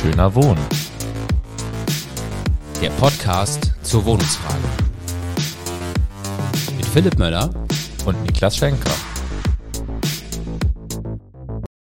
[0.00, 0.64] Schöner Wohnen.
[2.80, 4.56] Der Podcast zur Wohnungsfrage.
[6.74, 7.50] Mit Philipp Möller
[8.06, 9.09] und Niklas Schenker.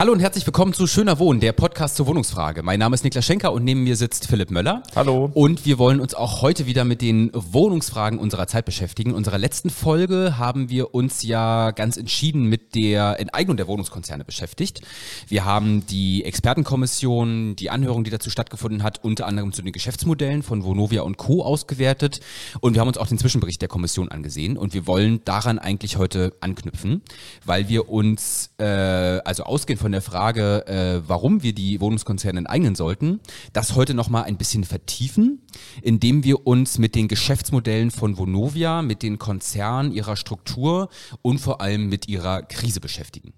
[0.07, 2.63] Hallo und herzlich willkommen zu Schöner Wohnen, der Podcast zur Wohnungsfrage.
[2.63, 4.85] Mein Name ist Niklas Schenker und neben mir sitzt Philipp Möller.
[4.95, 5.33] Hallo.
[5.35, 9.11] Und wir wollen uns auch heute wieder mit den Wohnungsfragen unserer Zeit beschäftigen.
[9.11, 14.25] In unserer letzten Folge haben wir uns ja ganz entschieden mit der Enteignung der Wohnungskonzerne
[14.25, 14.81] beschäftigt.
[15.27, 20.45] Wir haben die Expertenkommission, die Anhörung, die dazu stattgefunden hat, unter anderem zu den Geschäftsmodellen
[20.45, 21.43] von Vonovia und Co.
[21.43, 22.21] ausgewertet.
[22.61, 24.57] Und wir haben uns auch den Zwischenbericht der Kommission angesehen.
[24.57, 27.03] Und wir wollen daran eigentlich heute anknüpfen,
[27.45, 32.75] weil wir uns, äh, also ausgehend von der Frage, äh, warum wir die Wohnungskonzerne enteignen
[32.75, 33.21] sollten,
[33.53, 35.43] das heute nochmal ein bisschen vertiefen,
[35.83, 40.89] indem wir uns mit den Geschäftsmodellen von Vonovia, mit den Konzernen, ihrer Struktur
[41.23, 43.33] und vor allem mit ihrer Krise beschäftigen.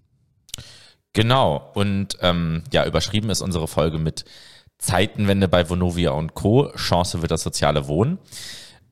[1.13, 1.71] Genau.
[1.75, 4.25] Und ähm, ja, überschrieben ist unsere Folge mit
[4.79, 6.71] Zeitenwende bei Vonovia und Co.
[6.77, 8.19] Chance wird das soziale Wohnen.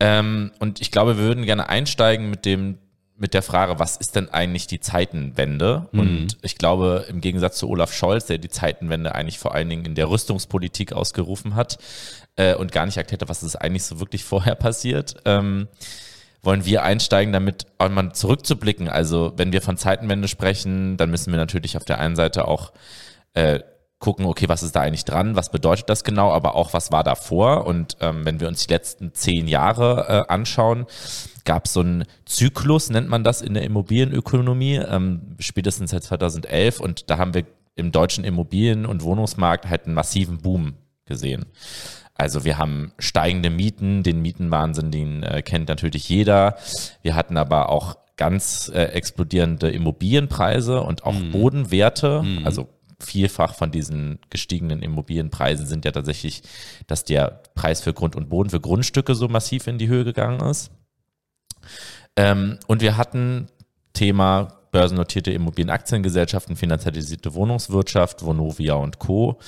[0.01, 2.78] Ähm, und ich glaube, wir würden gerne einsteigen mit dem
[3.19, 5.89] mit der Frage, was ist denn eigentlich die Zeitenwende?
[5.92, 6.00] Mhm.
[6.00, 9.84] Und ich glaube, im Gegensatz zu Olaf Scholz, der die Zeitenwende eigentlich vor allen Dingen
[9.86, 11.78] in der Rüstungspolitik ausgerufen hat
[12.36, 15.69] äh, und gar nicht erklärt hat, was ist eigentlich so wirklich vorher passiert, ähm,
[16.42, 18.89] wollen wir einsteigen, damit auch mal zurückzublicken.
[18.89, 22.73] Also wenn wir von Zeitenwende sprechen, dann müssen wir natürlich auf der einen Seite auch
[23.34, 23.61] äh,
[24.07, 27.03] gucken, okay, was ist da eigentlich dran, was bedeutet das genau, aber auch, was war
[27.03, 27.67] davor.
[27.67, 30.87] Und ähm, wenn wir uns die letzten zehn Jahre äh, anschauen,
[31.45, 36.79] gab es so einen Zyklus, nennt man das in der Immobilienökonomie, ähm, spätestens seit 2011.
[36.79, 41.47] Und da haben wir im deutschen Immobilien- und Wohnungsmarkt halt einen massiven Boom gesehen.
[42.15, 46.57] Also wir haben steigende Mieten, den Mietenwahnsinn, den äh, kennt natürlich jeder.
[47.03, 51.33] Wir hatten aber auch ganz äh, explodierende Immobilienpreise und auch mhm.
[51.33, 52.47] Bodenwerte, mhm.
[52.47, 56.42] also vielfach von diesen gestiegenen Immobilienpreisen sind ja tatsächlich,
[56.86, 60.40] dass der Preis für Grund und Boden für Grundstücke so massiv in die Höhe gegangen
[60.40, 60.70] ist.
[62.17, 63.48] Ähm, und wir hatten
[63.92, 69.39] Thema börsennotierte Immobilienaktiengesellschaften, finanzialisierte Wohnungswirtschaft, Vonovia und Co.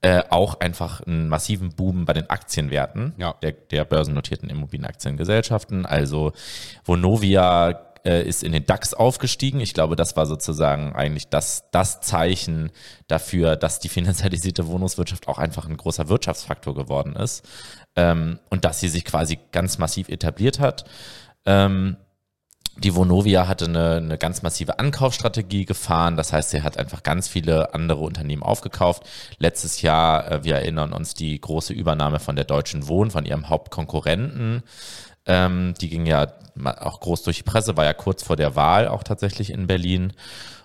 [0.00, 3.34] Äh, auch einfach einen massiven Boom bei den Aktienwerten ja.
[3.42, 5.86] der, der börsennotierten Immobilienaktiengesellschaften.
[5.86, 6.32] Also
[6.84, 9.60] Vonovia äh, ist in den DAX aufgestiegen.
[9.60, 12.70] Ich glaube, das war sozusagen eigentlich das, das Zeichen
[13.08, 17.44] dafür, dass die finanzialisierte Wohnungswirtschaft auch einfach ein großer Wirtschaftsfaktor geworden ist
[17.96, 20.84] ähm, und dass sie sich quasi ganz massiv etabliert hat.
[21.44, 21.96] Ähm,
[22.78, 26.16] die Vonovia hatte eine, eine ganz massive Ankaufsstrategie gefahren.
[26.16, 29.04] Das heißt, sie hat einfach ganz viele andere Unternehmen aufgekauft.
[29.38, 33.48] Letztes Jahr, äh, wir erinnern uns, die große Übernahme von der Deutschen Wohn, von ihrem
[33.50, 34.62] Hauptkonkurrenten.
[35.26, 36.26] Ähm, die ging ja
[36.64, 40.12] auch groß durch die Presse, war ja kurz vor der Wahl auch tatsächlich in Berlin.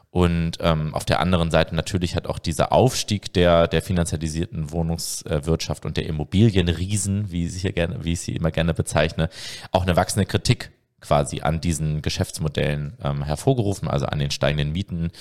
[0.10, 5.86] Und ähm, auf der anderen Seite natürlich hat auch dieser Aufstieg der, der finanzialisierten Wohnungswirtschaft
[5.86, 9.30] und der Immobilienriesen, wie ich sie hier gerne, wie ich sie immer gerne bezeichne,
[9.72, 15.12] auch eine wachsende Kritik quasi an diesen Geschäftsmodellen ähm, hervorgerufen, also an den steigenden Mieten,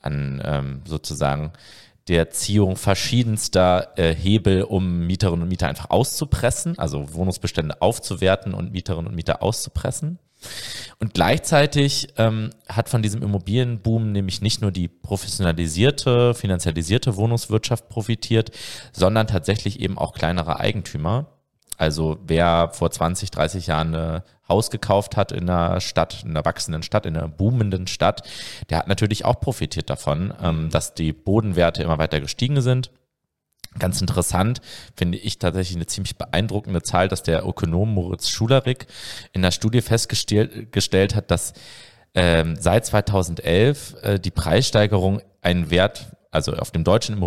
[0.00, 1.52] an ähm, sozusagen
[2.08, 8.72] der Ziehung verschiedenster äh, Hebel, um Mieterinnen und Mieter einfach auszupressen, also Wohnungsbestände aufzuwerten und
[8.72, 10.18] Mieterinnen und Mieter auszupressen.
[11.00, 18.50] Und gleichzeitig ähm, hat von diesem Immobilienboom nämlich nicht nur die professionalisierte, finanzialisierte Wohnungswirtschaft profitiert,
[18.92, 21.26] sondern tatsächlich eben auch kleinere Eigentümer.
[21.78, 26.44] Also wer vor 20, 30 Jahren ein Haus gekauft hat in einer Stadt, in einer
[26.44, 28.28] wachsenden Stadt, in einer boomenden Stadt,
[28.68, 32.90] der hat natürlich auch profitiert davon, ähm, dass die Bodenwerte immer weiter gestiegen sind.
[33.78, 34.60] Ganz interessant
[34.96, 38.86] finde ich tatsächlich eine ziemlich beeindruckende Zahl, dass der Ökonom Moritz Schularik
[39.32, 41.54] in der Studie festgestellt hat, dass
[42.14, 47.18] ähm, seit 2011 äh, die Preissteigerung einen Wert, also auf dem deutschen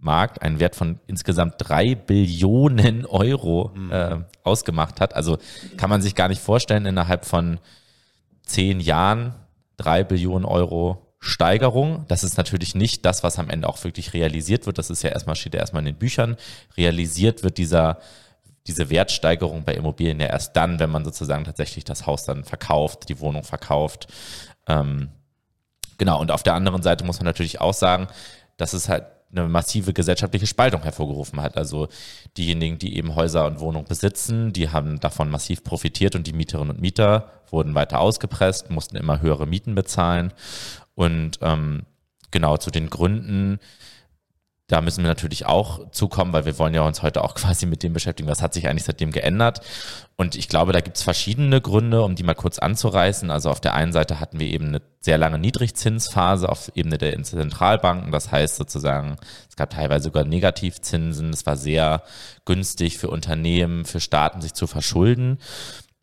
[0.00, 3.92] Immobilienmarkt, einen Wert von insgesamt drei Billionen Euro mhm.
[3.92, 5.14] äh, ausgemacht hat.
[5.14, 5.38] Also
[5.76, 7.58] kann man sich gar nicht vorstellen, innerhalb von
[8.44, 9.34] zehn Jahren
[9.76, 12.06] drei Billionen Euro Steigerung.
[12.08, 14.78] Das ist natürlich nicht das, was am Ende auch wirklich realisiert wird.
[14.78, 16.36] Das ist ja erstmal, steht ja erstmal in den Büchern.
[16.76, 17.98] Realisiert wird dieser,
[18.66, 23.08] diese Wertsteigerung bei Immobilien ja erst dann, wenn man sozusagen tatsächlich das Haus dann verkauft,
[23.10, 24.06] die Wohnung verkauft.
[24.66, 25.10] Ähm,
[25.98, 26.18] genau.
[26.20, 28.08] Und auf der anderen Seite muss man natürlich auch sagen,
[28.56, 31.56] dass es halt eine massive gesellschaftliche Spaltung hervorgerufen hat.
[31.56, 31.88] Also
[32.36, 36.74] diejenigen, die eben Häuser und Wohnungen besitzen, die haben davon massiv profitiert und die Mieterinnen
[36.74, 40.32] und Mieter wurden weiter ausgepresst, mussten immer höhere Mieten bezahlen.
[40.94, 41.82] Und ähm,
[42.30, 43.58] genau zu den Gründen
[44.70, 47.82] da müssen wir natürlich auch zukommen, weil wir wollen ja uns heute auch quasi mit
[47.82, 49.60] dem beschäftigen, was hat sich eigentlich seitdem geändert.
[50.16, 53.30] Und ich glaube, da gibt es verschiedene Gründe, um die mal kurz anzureißen.
[53.30, 57.20] Also auf der einen Seite hatten wir eben eine sehr lange Niedrigzinsphase auf Ebene der
[57.22, 58.12] Zentralbanken.
[58.12, 59.16] Das heißt sozusagen,
[59.48, 61.30] es gab teilweise sogar Negativzinsen.
[61.30, 62.02] Es war sehr
[62.44, 65.38] günstig für Unternehmen, für Staaten, sich zu verschulden.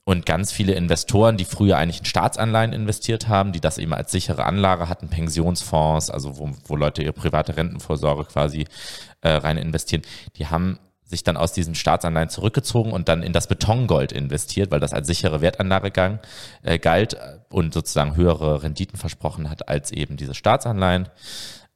[0.08, 4.10] Und ganz viele Investoren, die früher eigentlich in Staatsanleihen investiert haben, die das eben als
[4.10, 8.68] sichere Anlage hatten, Pensionsfonds, also wo, wo Leute ihre private Rentenvorsorge quasi
[9.20, 10.04] äh, rein investieren,
[10.38, 14.80] die haben sich dann aus diesen Staatsanleihen zurückgezogen und dann in das Betongold investiert, weil
[14.80, 16.22] das als sichere Wertanlage gang,
[16.64, 17.18] äh, galt
[17.50, 21.10] und sozusagen höhere Renditen versprochen hat als eben diese Staatsanleihen.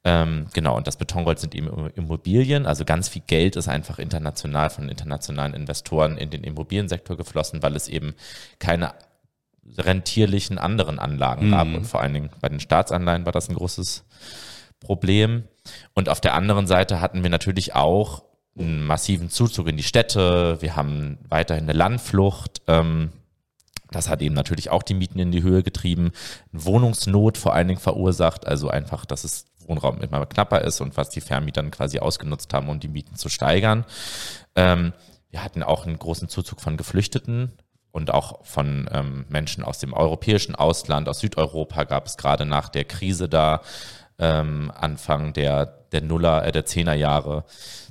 [0.04, 2.66] Ähm, genau, und das Betongold sind eben Immobilien.
[2.66, 7.76] Also ganz viel Geld ist einfach international von internationalen Investoren in den Immobiliensektor geflossen, weil
[7.76, 8.14] es eben
[8.58, 8.94] keine
[9.78, 11.50] rentierlichen anderen Anlagen mhm.
[11.52, 11.66] gab.
[11.68, 14.04] Und vor allen Dingen bei den Staatsanleihen war das ein großes
[14.80, 15.44] Problem.
[15.94, 18.24] Und auf der anderen Seite hatten wir natürlich auch
[18.58, 20.60] einen massiven Zuzug in die Städte.
[20.60, 22.62] Wir haben weiterhin eine Landflucht.
[22.66, 23.12] Ähm,
[23.92, 26.12] das hat eben natürlich auch die Mieten in die Höhe getrieben,
[26.50, 31.10] Wohnungsnot vor allen Dingen verursacht, also einfach, dass es Wohnraum immer knapper ist und was
[31.10, 33.84] die Vermieter quasi ausgenutzt haben, um die Mieten zu steigern.
[34.54, 34.92] Ähm,
[35.30, 37.52] wir hatten auch einen großen Zuzug von Geflüchteten
[37.90, 42.68] und auch von ähm, Menschen aus dem europäischen Ausland, aus Südeuropa gab es gerade nach
[42.68, 43.60] der Krise da,
[44.18, 47.44] ähm, Anfang der, der Nuller, äh, der Zehnerjahre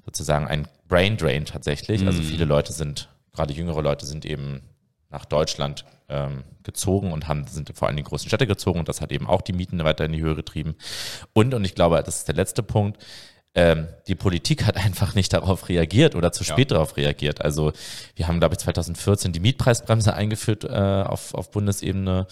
[0.05, 2.05] sozusagen ein Brain Drain tatsächlich.
[2.05, 2.25] Also mhm.
[2.25, 4.61] viele Leute sind, gerade jüngere Leute sind eben
[5.09, 8.89] nach Deutschland ähm, gezogen und haben, sind vor allem in die großen Städte gezogen und
[8.89, 10.75] das hat eben auch die Mieten weiter in die Höhe getrieben.
[11.33, 13.03] Und, und ich glaube, das ist der letzte Punkt,
[13.53, 16.75] ähm, die Politik hat einfach nicht darauf reagiert oder zu spät ja.
[16.75, 17.41] darauf reagiert.
[17.41, 17.73] Also
[18.15, 22.27] wir haben, glaube ich, 2014 die Mietpreisbremse eingeführt äh, auf, auf Bundesebene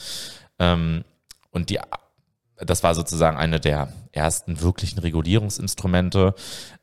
[0.59, 1.03] ähm,
[1.51, 1.79] und die
[2.61, 6.35] das war sozusagen eine der ersten wirklichen Regulierungsinstrumente.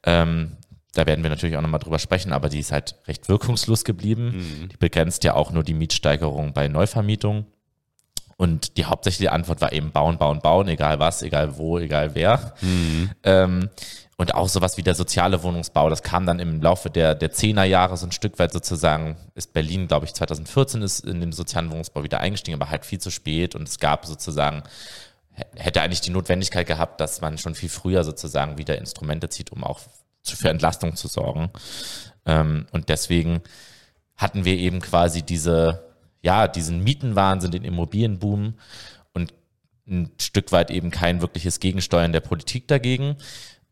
[0.04, 0.56] Ähm,
[0.94, 4.36] da werden wir natürlich auch nochmal drüber sprechen, aber die ist halt recht wirkungslos geblieben.
[4.36, 4.68] Mhm.
[4.68, 7.46] Die begrenzt ja auch nur die Mietsteigerung bei Neuvermietung.
[8.38, 12.54] Und die hauptsächliche Antwort war eben bauen, bauen, bauen, egal was, egal wo, egal wer.
[12.60, 13.10] Mhm.
[13.22, 13.70] Ähm,
[14.18, 17.96] und auch sowas wie der soziale Wohnungsbau, das kam dann im Laufe der, der Zehnerjahre
[17.96, 22.02] so ein Stück weit sozusagen, ist Berlin, glaube ich, 2014 ist in den sozialen Wohnungsbau
[22.02, 24.62] wieder eingestiegen, aber halt viel zu spät und es gab sozusagen,
[25.54, 29.64] hätte eigentlich die Notwendigkeit gehabt, dass man schon viel früher sozusagen wieder Instrumente zieht, um
[29.64, 29.80] auch
[30.34, 31.50] für Entlastung zu sorgen.
[32.24, 33.42] Ähm, und deswegen
[34.16, 35.84] hatten wir eben quasi diese,
[36.22, 38.54] ja, diesen Mietenwahnsinn, den Immobilienboom
[39.12, 39.34] und
[39.86, 43.16] ein Stück weit eben kein wirkliches Gegensteuern der Politik dagegen.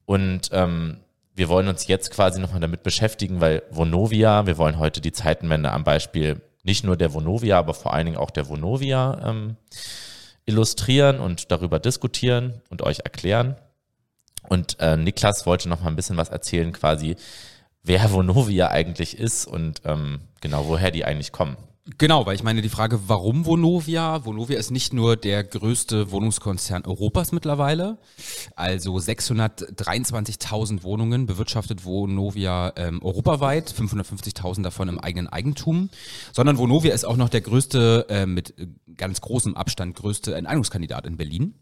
[0.05, 0.99] Und ähm,
[1.35, 5.73] wir wollen uns jetzt quasi nochmal damit beschäftigen, weil Vonovia, wir wollen heute die Zeitenwende
[5.73, 9.57] am Beispiel nicht nur der Vonovia, aber vor allen Dingen auch der Vonovia ähm,
[10.47, 13.57] illustrieren und darüber diskutieren und euch erklären.
[14.49, 17.17] Und äh, Niklas wollte noch mal ein bisschen was erzählen, quasi,
[17.83, 21.57] wer Vonovia eigentlich ist und ähm, genau, woher die eigentlich kommen.
[21.99, 24.25] Genau, weil ich meine, die Frage, warum Vonovia?
[24.25, 27.99] Vonovia ist nicht nur der größte Wohnungskonzern Europas mittlerweile.
[28.57, 35.91] Also 623.000 Wohnungen bewirtschaftet Vonovia ähm, europaweit, 550.000 davon im eigenen Eigentum.
[36.33, 38.55] Sondern Vonovia ist auch noch der größte, äh, mit
[38.97, 41.55] ganz großem Abstand größte Enteignungskandidat in Berlin.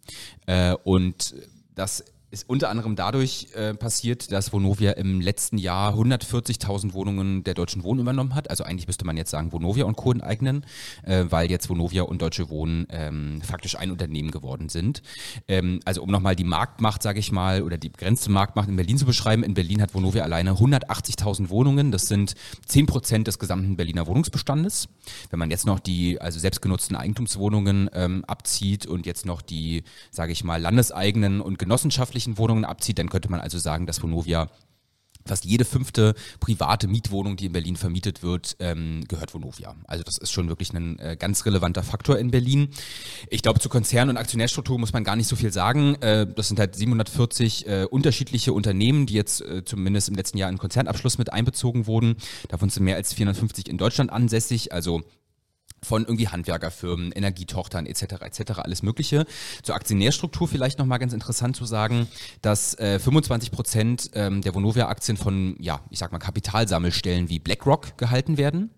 [0.46, 1.34] Äh, und
[1.74, 7.52] das ist unter anderem dadurch äh, passiert, dass Vonovia im letzten Jahr 140.000 Wohnungen der
[7.52, 8.48] Deutschen Wohnen übernommen hat.
[8.48, 10.12] Also eigentlich müsste man jetzt sagen Vonovia und Co.
[10.12, 10.64] enteignen,
[11.04, 15.02] äh, weil jetzt Vonovia und Deutsche Wohnen ähm, faktisch ein Unternehmen geworden sind.
[15.46, 18.96] Ähm, also um nochmal die Marktmacht, sage ich mal, oder die begrenzte Marktmacht in Berlin
[18.96, 19.42] zu beschreiben.
[19.42, 21.92] In Berlin hat Vonovia alleine 180.000 Wohnungen.
[21.92, 22.34] Das sind
[22.66, 24.88] 10 Prozent des gesamten Berliner Wohnungsbestandes.
[25.28, 30.32] Wenn man jetzt noch die also selbstgenutzten Eigentumswohnungen ähm, abzieht und jetzt noch die, sage
[30.32, 34.48] ich mal, landeseigenen und genossenschaftlichen öffentlichen Wohnungen abzieht, dann könnte man also sagen, dass Vonovia
[35.24, 39.76] fast jede fünfte private Mietwohnung, die in Berlin vermietet wird, ähm, gehört Vonovia.
[39.86, 42.70] Also das ist schon wirklich ein äh, ganz relevanter Faktor in Berlin.
[43.30, 45.94] Ich glaube, zur Konzern- und Aktionärstruktur muss man gar nicht so viel sagen.
[46.00, 50.50] Äh, das sind halt 740 äh, unterschiedliche Unternehmen, die jetzt äh, zumindest im letzten Jahr
[50.50, 52.16] in Konzernabschluss mit einbezogen wurden.
[52.48, 54.72] Davon sind mehr als 450 in Deutschland ansässig.
[54.72, 55.02] Also
[55.82, 58.22] von irgendwie Handwerkerfirmen, Energietochtern etc.
[58.22, 58.52] etc.
[58.58, 59.26] alles Mögliche.
[59.62, 62.06] Zur Aktionärstruktur vielleicht nochmal ganz interessant zu sagen,
[62.40, 67.98] dass äh, 25 Prozent ähm, der Vonovia-Aktien von, ja, ich sag mal Kapitalsammelstellen wie BlackRock
[67.98, 68.70] gehalten werden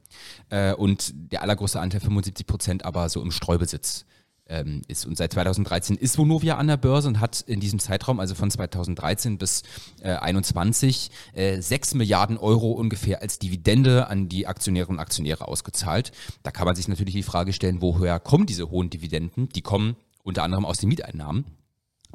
[0.51, 4.07] äh, und der allergrößte Anteil 75 Prozent aber so im Streubesitz
[4.49, 5.07] ähm, ist.
[5.07, 8.51] Und seit 2013 ist Vonovia an der Börse und hat in diesem Zeitraum, also von
[8.51, 9.63] 2013 bis
[10.03, 16.13] äh, 21, äh, 6 Milliarden Euro ungefähr als Dividende an die Aktionärinnen und Aktionäre ausgezahlt.
[16.43, 19.49] Da kann man sich natürlich die Frage stellen, woher kommen diese hohen Dividenden?
[19.51, 21.45] Die kommen unter anderem aus den Mieteinnahmen.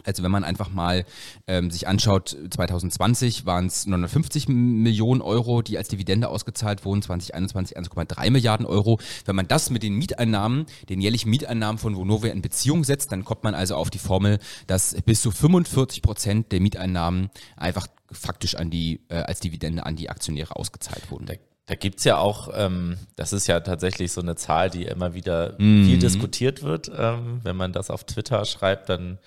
[0.06, 1.06] Also wenn man einfach mal
[1.48, 7.77] ähm, sich anschaut, 2020 waren es 950 Millionen Euro, die als Dividende ausgezahlt wurden, 2021
[7.77, 9.00] 1,3 Milliarden Euro.
[9.25, 13.25] Wenn man das mit den Mieteinnahmen, den jährlichen Mieteinnahmen von Vonovia in Beziehung setzt, dann
[13.25, 18.56] kommt man also auf die Formel, dass bis zu 45 Prozent der Mieteinnahmen einfach faktisch
[18.56, 21.25] an die, äh, als Dividende an die Aktionäre ausgezahlt wurden.
[21.25, 21.34] Da
[21.76, 25.54] gibt es ja auch, ähm, das ist ja tatsächlich so eine Zahl, die immer wieder
[25.58, 25.86] mhm.
[25.86, 26.92] viel diskutiert wird.
[26.96, 29.20] Ähm, wenn man das auf Twitter schreibt, dann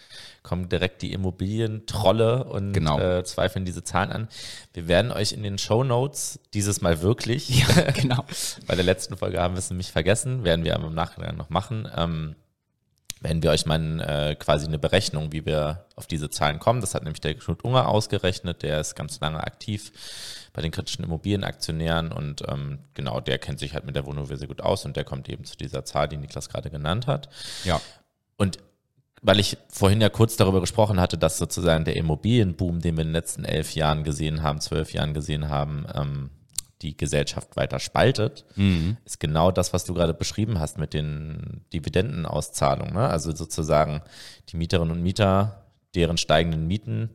[0.42, 2.98] kommen direkt die Immobilientrolle und genau.
[2.98, 4.28] äh, zweifeln diese Zahlen an.
[4.72, 8.24] Wir werden euch in den Show Notes dieses Mal wirklich, ja, genau.
[8.66, 11.50] bei der letzten Folge haben wir es nämlich vergessen, werden wir aber im Nachhinein noch
[11.50, 11.88] machen.
[11.96, 12.34] Ähm,
[13.20, 16.80] werden wir euch mal äh, quasi eine Berechnung, wie wir auf diese Zahlen kommen.
[16.80, 19.92] Das hat nämlich der Knut Unger ausgerechnet, der ist ganz lange aktiv
[20.52, 24.48] bei den kritischen Immobilienaktionären und ähm, genau, der kennt sich halt mit der Wohnung sehr
[24.48, 27.28] gut aus und der kommt eben zu dieser Zahl, die Niklas gerade genannt hat.
[27.64, 27.80] Ja.
[28.36, 28.58] Und
[29.22, 33.08] weil ich vorhin ja kurz darüber gesprochen hatte, dass sozusagen der Immobilienboom, den wir in
[33.08, 36.30] den letzten elf Jahren gesehen haben, zwölf Jahren gesehen haben, ähm,
[36.82, 38.96] die Gesellschaft weiter spaltet, mhm.
[39.04, 42.94] ist genau das, was du gerade beschrieben hast mit den Dividendenauszahlungen.
[42.94, 43.08] Ne?
[43.08, 44.02] Also sozusagen
[44.48, 47.10] die Mieterinnen und Mieter, deren steigenden Mieten,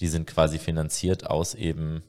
[0.00, 2.02] die sind quasi finanziert aus eben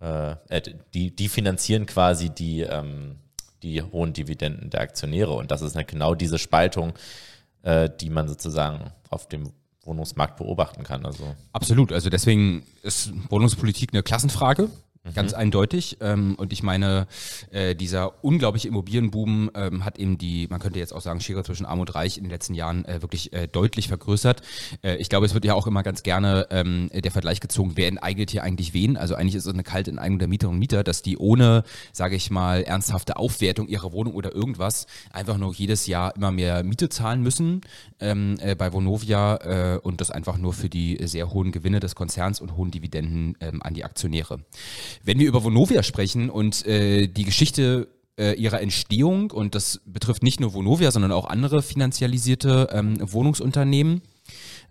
[0.00, 0.62] äh, äh,
[0.94, 3.16] die, die finanzieren quasi die, ähm,
[3.62, 5.32] die hohen Dividenden der Aktionäre.
[5.32, 6.94] Und das ist halt genau diese Spaltung,
[7.62, 9.52] äh, die man sozusagen auf dem
[9.84, 11.04] Wohnungsmarkt beobachten kann.
[11.04, 11.34] Also.
[11.52, 11.92] Absolut.
[11.92, 14.70] Also deswegen ist Wohnungspolitik eine Klassenfrage.
[15.02, 15.14] Mhm.
[15.14, 15.96] Ganz eindeutig.
[16.00, 17.06] Ähm, und ich meine,
[17.52, 21.64] äh, dieser unglaubliche Immobilienboom ähm, hat eben die, man könnte jetzt auch sagen, Schere zwischen
[21.64, 24.42] Arm und Reich in den letzten Jahren äh, wirklich äh, deutlich vergrößert.
[24.82, 27.88] Äh, ich glaube, es wird ja auch immer ganz gerne ähm, der Vergleich gezogen, wer
[27.88, 28.98] enteignet hier eigentlich wen.
[28.98, 32.16] Also eigentlich ist es eine kalte Enteignung der Mieterinnen und Mieter, dass die ohne, sage
[32.16, 36.90] ich mal, ernsthafte Aufwertung ihrer Wohnung oder irgendwas einfach nur jedes Jahr immer mehr Miete
[36.90, 37.62] zahlen müssen
[38.00, 41.94] ähm, äh, bei Vonovia äh, und das einfach nur für die sehr hohen Gewinne des
[41.94, 44.40] Konzerns und hohen Dividenden ähm, an die Aktionäre.
[45.04, 50.22] Wenn wir über Vonovia sprechen und äh, die Geschichte äh, ihrer Entstehung, und das betrifft
[50.22, 54.02] nicht nur Vonovia, sondern auch andere finanzialisierte ähm, Wohnungsunternehmen,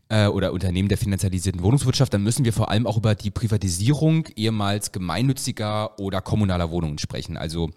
[0.09, 4.27] äh, oder Unternehmen der finanzialisierten Wohnungswirtschaft, dann müssen wir vor allem auch über die Privatisierung
[4.35, 7.37] ehemals gemeinnütziger oder kommunaler Wohnungen sprechen.
[7.37, 7.69] Also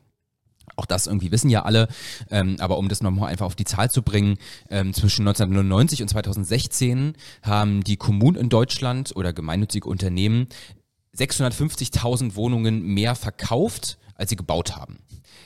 [0.77, 1.89] auch das irgendwie wissen ja alle,
[2.31, 4.39] ähm, aber um das nochmal einfach auf die Zahl zu bringen,
[4.71, 10.47] ähm, zwischen 1999 und 2016 haben die Kommunen in Deutschland oder gemeinnützige Unternehmen
[11.17, 14.99] 650.000 Wohnungen mehr verkauft, als sie gebaut haben.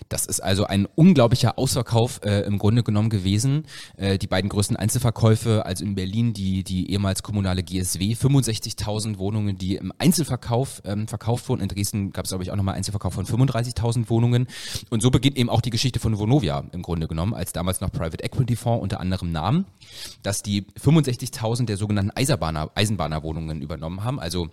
[0.09, 3.67] Das ist also ein unglaublicher Ausverkauf äh, im Grunde genommen gewesen.
[3.97, 9.59] Äh, die beiden größten Einzelverkäufe, also in Berlin die, die ehemals kommunale GSW, 65.000 Wohnungen,
[9.59, 11.63] die im Einzelverkauf ähm, verkauft wurden.
[11.63, 14.47] In Dresden gab es, glaube ich, auch nochmal Einzelverkauf von 35.000 Wohnungen.
[14.91, 17.91] Und so beginnt eben auch die Geschichte von Vonovia im Grunde genommen, als damals noch
[17.91, 19.67] Private Equity Fonds unter anderem nahm,
[20.23, 24.21] dass die 65.000 der sogenannten Eisenbahner, Eisenbahnerwohnungen übernommen haben.
[24.21, 24.51] Also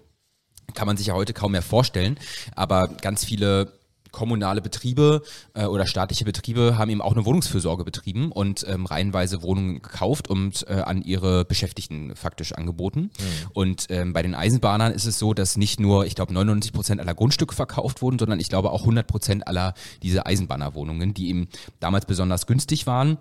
[0.74, 2.17] kann man sich ja heute kaum mehr vorstellen.
[2.55, 3.72] Aber ganz viele
[4.13, 5.24] kommunale Betriebe
[5.55, 10.29] äh, oder staatliche Betriebe haben eben auch eine Wohnungsfürsorge betrieben und ähm, reihenweise Wohnungen gekauft
[10.29, 13.01] und äh, an ihre Beschäftigten faktisch angeboten.
[13.01, 13.50] Mhm.
[13.53, 17.01] Und ähm, bei den Eisenbahnern ist es so, dass nicht nur, ich glaube, 99 Prozent
[17.01, 21.50] aller Grundstücke verkauft wurden, sondern ich glaube auch 100 Prozent aller diese Eisenbahnerwohnungen, die eben
[21.79, 23.17] damals besonders günstig waren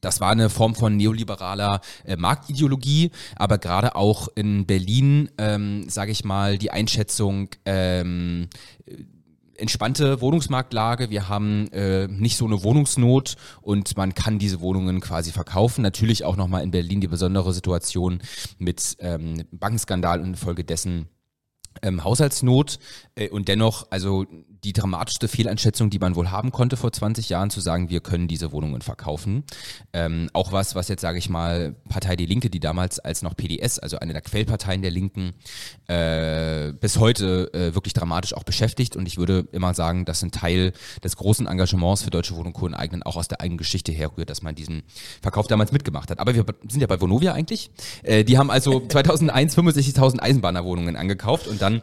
[0.00, 6.12] das war eine Form von neoliberaler äh, Marktideologie, aber gerade auch in Berlin, ähm, sage
[6.12, 8.48] ich mal, die Einschätzung, ähm,
[9.58, 15.32] entspannte Wohnungsmarktlage, wir haben äh, nicht so eine Wohnungsnot und man kann diese Wohnungen quasi
[15.32, 15.82] verkaufen.
[15.82, 18.20] Natürlich auch nochmal in Berlin die besondere Situation
[18.58, 21.08] mit ähm, Bankenskandal und infolgedessen
[21.82, 22.78] ähm, Haushaltsnot
[23.16, 24.26] äh, und dennoch, also
[24.64, 28.28] die dramatischste Fehleinschätzung, die man wohl haben konnte vor 20 Jahren, zu sagen, wir können
[28.28, 29.44] diese Wohnungen verkaufen.
[29.92, 33.36] Ähm, auch was, was jetzt, sage ich mal, Partei Die Linke, die damals als noch
[33.36, 35.34] PDS, also eine der Quellparteien der Linken,
[35.86, 38.96] äh, bis heute äh, wirklich dramatisch auch beschäftigt.
[38.96, 40.72] Und ich würde immer sagen, dass ein Teil
[41.02, 42.66] des großen Engagements für Deutsche Wohnung Co.
[42.66, 44.82] enteignen auch aus der eigenen Geschichte herrührt, dass man diesen
[45.22, 46.18] Verkauf damals mitgemacht hat.
[46.18, 47.70] Aber wir sind ja bei Vonovia eigentlich.
[48.02, 51.82] Äh, die haben also 2001 65.000 Eisenbahnerwohnungen angekauft und dann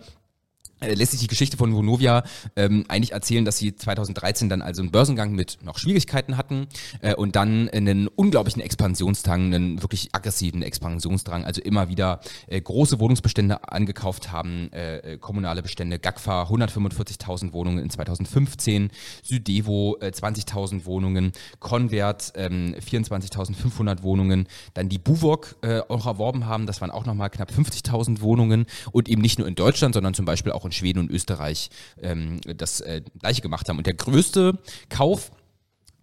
[0.93, 2.23] lässt sich die Geschichte von Vonovia
[2.55, 6.67] ähm, eigentlich erzählen, dass sie 2013 dann also einen Börsengang mit noch Schwierigkeiten hatten
[7.01, 12.99] äh, und dann einen unglaublichen Expansionsdrang, einen wirklich aggressiven Expansionsdrang, also immer wieder äh, große
[12.99, 18.91] Wohnungsbestände angekauft haben, äh, äh kommunale Bestände, GAGFA 145.000 Wohnungen in 2015,
[19.23, 26.65] Südevo äh, 20.000 Wohnungen, Convert ähm, 24.500 Wohnungen, dann die Buwok äh, auch erworben haben,
[26.65, 28.65] das waren auch nochmal knapp 50.000 Wohnungen.
[28.91, 31.69] Und eben nicht nur in Deutschland, sondern zum Beispiel auch in Schweden und Österreich
[32.01, 33.77] ähm, das äh, gleiche gemacht haben.
[33.77, 35.31] Und der größte Kauf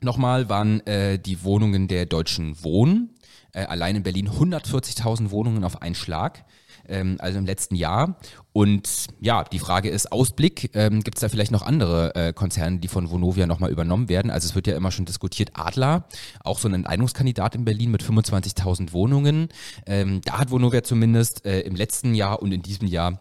[0.00, 3.10] nochmal waren äh, die Wohnungen der Deutschen Wohnen.
[3.52, 6.44] äh, allein in Berlin 140.000 Wohnungen auf einen Schlag
[6.88, 8.16] ähm, also im letzten Jahr.
[8.52, 12.78] Und ja, die Frage ist, Ausblick, ähm, gibt es da vielleicht noch andere äh, Konzerne,
[12.78, 14.30] die von Vonovia nochmal übernommen werden?
[14.30, 16.04] Also es wird ja immer schon diskutiert, Adler,
[16.44, 19.48] auch so ein Enteignungskandidat in Berlin mit 25.000 Wohnungen.
[19.86, 23.20] Ähm, da hat Vonovia zumindest äh, im letzten Jahr und in diesem Jahr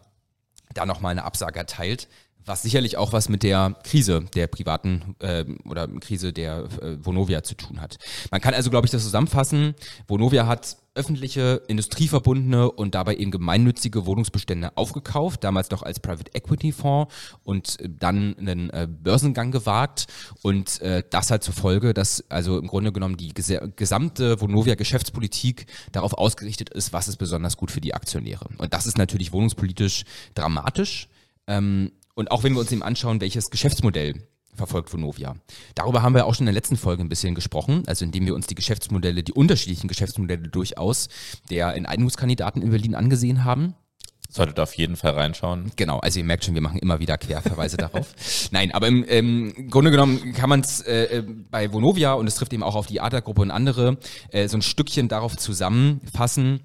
[0.73, 2.07] da nochmal eine Absage erteilt.
[2.45, 7.43] Was sicherlich auch was mit der Krise der privaten äh, oder Krise der äh, Vonovia
[7.43, 7.97] zu tun hat.
[8.31, 9.75] Man kann also, glaube ich, das zusammenfassen.
[10.07, 16.73] Vonovia hat öffentliche, industrieverbundene und dabei eben gemeinnützige Wohnungsbestände aufgekauft, damals noch als Private Equity
[16.73, 20.07] Fonds und dann einen äh, Börsengang gewagt
[20.41, 24.75] und äh, das hat zur Folge, dass also im Grunde genommen die ges gesamte Vonovia
[24.75, 28.47] Geschäftspolitik darauf ausgerichtet ist, was ist besonders gut für die Aktionäre.
[28.57, 30.03] Und das ist natürlich wohnungspolitisch
[30.35, 31.07] dramatisch.
[31.47, 34.15] Ähm, und auch wenn wir uns eben anschauen, welches Geschäftsmodell
[34.55, 35.35] verfolgt Vonovia.
[35.75, 38.35] Darüber haben wir auch schon in der letzten Folge ein bisschen gesprochen, also indem wir
[38.35, 41.09] uns die Geschäftsmodelle, die unterschiedlichen Geschäftsmodelle durchaus
[41.49, 43.75] der Enteignungskandidaten in Berlin angesehen haben.
[44.29, 45.73] Solltet auf jeden Fall reinschauen.
[45.75, 48.13] Genau, also ihr merkt schon, wir machen immer wieder Querverweise darauf.
[48.51, 52.35] Nein, aber im, im Grunde genommen kann man es äh, äh, bei Vonovia, und es
[52.35, 53.97] trifft eben auch auf die Adler-Gruppe und andere,
[54.29, 56.61] äh, so ein Stückchen darauf zusammenfassen,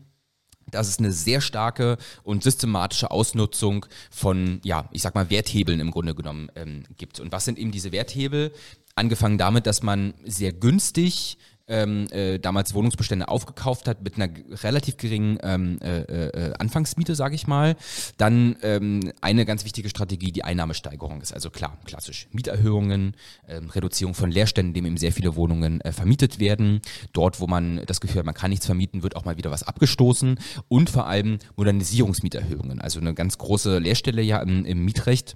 [0.71, 5.91] dass es eine sehr starke und systematische Ausnutzung von, ja, ich sag mal, Werthebeln im
[5.91, 7.21] Grunde genommen ähm, gibt.
[7.21, 8.53] Und was sind eben diese Werthebel?
[8.95, 14.29] Angefangen damit, dass man sehr günstig ähm, äh, damals Wohnungsbestände aufgekauft hat mit einer
[14.63, 17.77] relativ geringen ähm, äh, äh, Anfangsmiete, sage ich mal.
[18.17, 21.33] Dann ähm, eine ganz wichtige Strategie, die Einnahmesteigerung ist.
[21.33, 23.17] Also klar, klassisch Mieterhöhungen,
[23.49, 26.81] ähm, Reduzierung von Leerständen, indem eben sehr viele Wohnungen äh, vermietet werden.
[27.13, 29.63] Dort, wo man das Gefühl hat, man kann nichts vermieten, wird auch mal wieder was
[29.63, 30.39] abgestoßen.
[30.69, 32.81] Und vor allem Modernisierungsmieterhöhungen.
[32.81, 35.35] Also eine ganz große Leerstelle ja im, im Mietrecht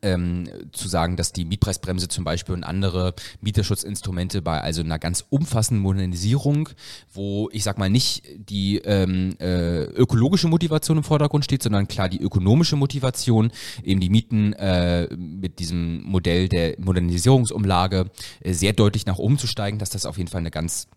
[0.00, 5.24] ähm, zu sagen, dass die Mietpreisbremse zum Beispiel und andere Mieterschutzinstrumente bei also einer ganz
[5.28, 6.68] umfassenden Modernisierung,
[7.12, 12.08] wo ich sag mal nicht die ähm, äh, ökologische Motivation im Vordergrund steht, sondern klar
[12.08, 19.06] die ökonomische Motivation, eben die Mieten äh, mit diesem Modell der Modernisierungsumlage äh, sehr deutlich
[19.06, 20.88] nach oben zu steigen, dass das auf jeden Fall eine ganz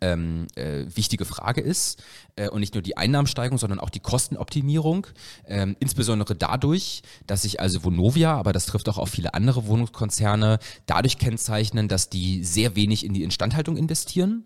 [0.00, 2.02] ähm, äh, wichtige Frage ist
[2.36, 5.06] äh, und nicht nur die Einnahmensteigerung, sondern auch die Kostenoptimierung,
[5.46, 10.58] ähm, insbesondere dadurch, dass sich also Vonovia, aber das trifft auch auf viele andere Wohnungskonzerne,
[10.86, 14.44] dadurch kennzeichnen, dass die sehr wenig in die Instandhaltung investieren,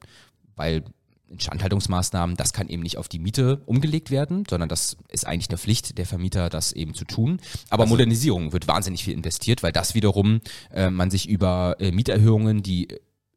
[0.57, 0.85] weil
[1.31, 5.59] Instandhaltungsmaßnahmen, das kann eben nicht auf die Miete umgelegt werden, sondern das ist eigentlich eine
[5.59, 7.41] Pflicht der Vermieter, das eben zu tun.
[7.69, 10.41] Aber also, Modernisierung wird wahnsinnig viel investiert, weil das wiederum
[10.73, 12.89] äh, man sich über äh, Mieterhöhungen, die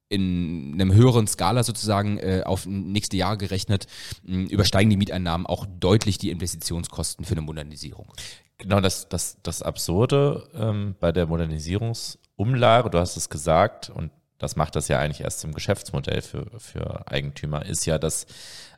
[0.09, 3.87] in einem höheren Skala sozusagen äh, auf nächste Jahre gerechnet,
[4.23, 8.13] mh, übersteigen die Mieteinnahmen auch deutlich die Investitionskosten für eine Modernisierung.
[8.57, 14.55] Genau, das, das, das Absurde ähm, bei der Modernisierungsumlage, du hast es gesagt, und das
[14.55, 18.25] macht das ja eigentlich erst zum Geschäftsmodell für, für Eigentümer, ist ja, dass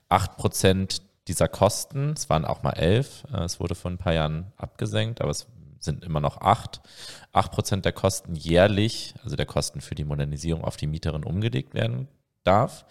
[0.09, 4.13] acht Prozent dieser Kosten, es waren auch mal elf, äh, es wurde vor ein paar
[4.13, 5.47] Jahren abgesenkt, aber es
[5.85, 6.81] sind immer noch acht.
[7.31, 11.73] Acht Prozent der Kosten jährlich, also der Kosten für die Modernisierung auf die Mieterin umgelegt
[11.73, 12.07] werden
[12.43, 12.85] darf.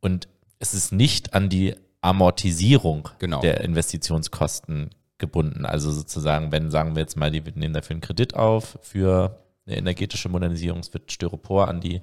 [0.00, 3.40] Und es ist nicht an die Amortisierung genau.
[3.40, 5.64] der Investitionskosten gebunden.
[5.64, 9.76] Also sozusagen, wenn, sagen wir jetzt mal, die nehmen dafür einen Kredit auf für eine
[9.76, 12.02] energetische Modernisierung, es wird Styropor an die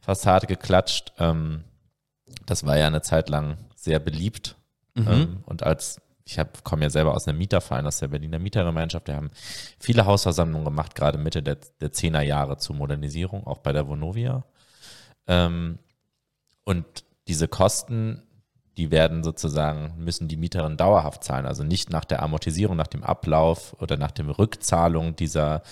[0.00, 1.12] Fassade geklatscht.
[1.18, 1.64] Ähm,
[2.46, 4.56] das war ja eine Zeit lang sehr beliebt.
[4.94, 5.08] Mhm.
[5.08, 9.08] Ähm, und als ich komme ja selber aus einem Mieterverein, aus der Berliner Mietergemeinschaft.
[9.08, 9.30] Wir haben
[9.80, 14.44] viele Hausversammlungen gemacht, gerade Mitte der, der 10er Jahre zur Modernisierung, auch bei der Vonovia.
[15.26, 15.78] Ähm,
[16.64, 16.84] und
[17.28, 18.22] diese Kosten,
[18.76, 21.46] die werden sozusagen, müssen die Mieterinnen dauerhaft zahlen.
[21.46, 25.62] Also nicht nach der Amortisierung, nach dem Ablauf oder nach der Rückzahlung dieser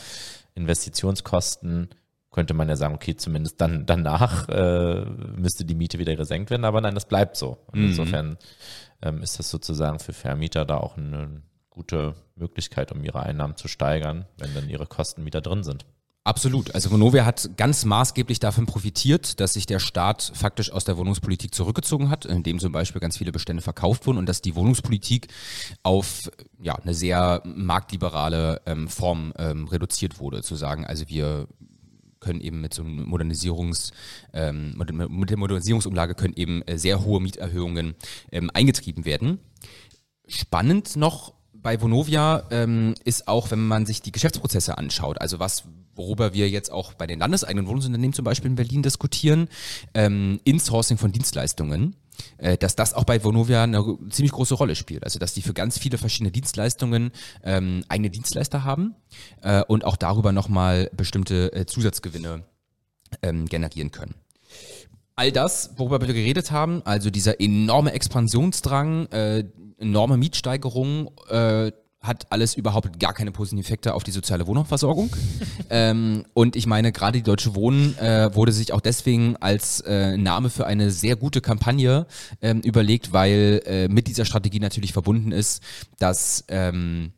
[0.54, 1.90] Investitionskosten
[2.36, 6.66] könnte man ja sagen, okay, zumindest dann danach äh, müsste die Miete wieder gesenkt werden,
[6.66, 7.56] aber nein, das bleibt so.
[7.72, 7.86] Und mhm.
[7.86, 8.36] insofern
[9.06, 13.68] ähm, ist das sozusagen für Vermieter da auch eine gute Möglichkeit, um ihre Einnahmen zu
[13.68, 15.86] steigern, wenn dann ihre Kosten wieder drin sind.
[16.26, 16.74] Absolut.
[16.74, 21.54] Also Vonovia hat ganz maßgeblich davon profitiert, dass sich der Staat faktisch aus der Wohnungspolitik
[21.54, 25.28] zurückgezogen hat, indem zum Beispiel ganz viele Bestände verkauft wurden und dass die Wohnungspolitik
[25.84, 26.28] auf
[26.60, 30.42] ja, eine sehr marktliberale ähm, Form ähm, reduziert wurde.
[30.42, 31.46] Zu sagen, also wir
[32.26, 33.92] können eben mit so einem Modernisierungs,
[34.32, 37.94] ähm, mit der Modernisierungsumlage können eben äh, sehr hohe Mieterhöhungen
[38.32, 39.38] ähm, eingetrieben werden.
[40.26, 45.64] Spannend noch bei Vonovia ähm, ist auch, wenn man sich die Geschäftsprozesse anschaut, also was,
[45.94, 49.48] worüber wir jetzt auch bei den landeseigenen Wohnungsunternehmen zum Beispiel in Berlin diskutieren,
[49.94, 51.96] ähm, Insourcing von Dienstleistungen
[52.58, 55.04] dass das auch bei Vonovia eine ziemlich große Rolle spielt.
[55.04, 58.94] Also dass die für ganz viele verschiedene Dienstleistungen ähm, eigene Dienstleister haben
[59.42, 62.44] äh, und auch darüber nochmal bestimmte äh, Zusatzgewinne
[63.22, 64.14] ähm, generieren können.
[65.14, 69.44] all das, worüber wir geredet haben, also dieser enorme Expansionsdrang, äh,
[69.78, 71.72] enorme Mietsteigerung, äh,
[72.06, 75.10] hat alles überhaupt gar keine positiven Effekte auf die soziale Wohnungsversorgung.
[75.70, 80.16] ähm, und ich meine, gerade die Deutsche Wohnen äh, wurde sich auch deswegen als äh,
[80.16, 82.06] Name für eine sehr gute Kampagne
[82.40, 85.62] ähm, überlegt, weil äh, mit dieser Strategie natürlich verbunden ist,
[85.98, 87.12] dass ähm,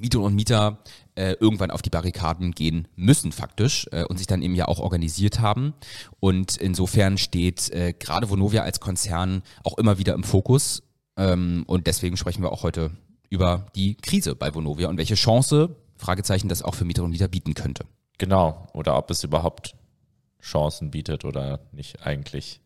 [0.00, 0.78] Mieter und Mieter
[1.14, 4.78] äh, irgendwann auf die Barrikaden gehen müssen faktisch äh, und sich dann eben ja auch
[4.78, 5.74] organisiert haben.
[6.18, 10.82] Und insofern steht äh, gerade Vonovia als Konzern auch immer wieder im Fokus.
[11.16, 12.92] Ähm, und deswegen sprechen wir auch heute
[13.30, 17.28] über die Krise bei Vonovia und welche Chance, Fragezeichen, das auch für Mieter und Mieter
[17.28, 17.84] bieten könnte.
[18.18, 18.66] Genau.
[18.74, 19.74] Oder ob es überhaupt
[20.42, 22.60] Chancen bietet oder nicht eigentlich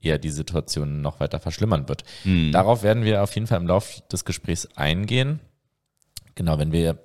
[0.00, 2.04] eher die Situation noch weiter verschlimmern wird.
[2.24, 2.52] Mhm.
[2.52, 5.40] Darauf werden wir auf jeden Fall im Laufe des Gesprächs eingehen.
[6.34, 6.98] Genau, wenn wir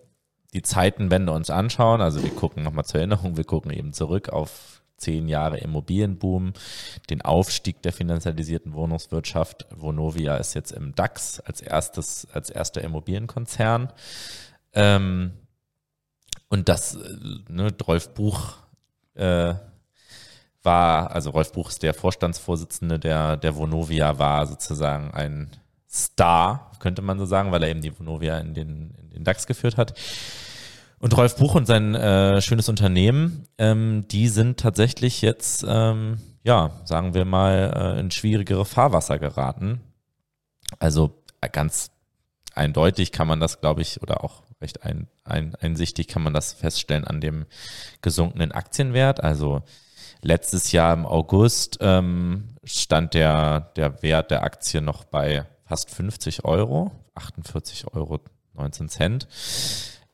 [0.54, 4.81] die Zeitenwende uns anschauen, also wir gucken nochmal zur Erinnerung, wir gucken eben zurück auf
[5.02, 6.54] zehn Jahre Immobilienboom,
[7.10, 9.66] den Aufstieg der finanzialisierten Wohnungswirtschaft.
[9.72, 13.92] Vonovia ist jetzt im DAX als erstes, als erster Immobilienkonzern.
[14.74, 15.32] Ähm,
[16.50, 17.00] und das, äh,
[17.50, 18.58] ne, Rolf Buch
[19.16, 19.54] äh,
[20.64, 25.50] war, also Rolf Buch ist der Vorstandsvorsitzende der, der Vonovia, war sozusagen ein
[25.90, 29.48] Star, könnte man so sagen, weil er eben die Vonovia in den, in den DAX
[29.48, 29.98] geführt hat.
[31.02, 36.80] Und Rolf Buch und sein äh, schönes Unternehmen, ähm, die sind tatsächlich jetzt, ähm, ja,
[36.86, 39.82] sagen wir mal, äh, in schwierigere Fahrwasser geraten.
[40.78, 41.90] Also äh, ganz
[42.54, 46.54] eindeutig kann man das, glaube ich, oder auch recht ein, ein, einsichtig kann man das
[46.54, 47.48] feststellen an dem
[48.04, 49.24] gesunkenen Aktienwert.
[49.24, 49.64] Also
[50.22, 56.46] letztes Jahr im August ähm, stand der, der Wert der Aktie noch bei fast 50
[56.46, 58.20] Euro, 48 Euro
[58.54, 59.28] 19 Cent.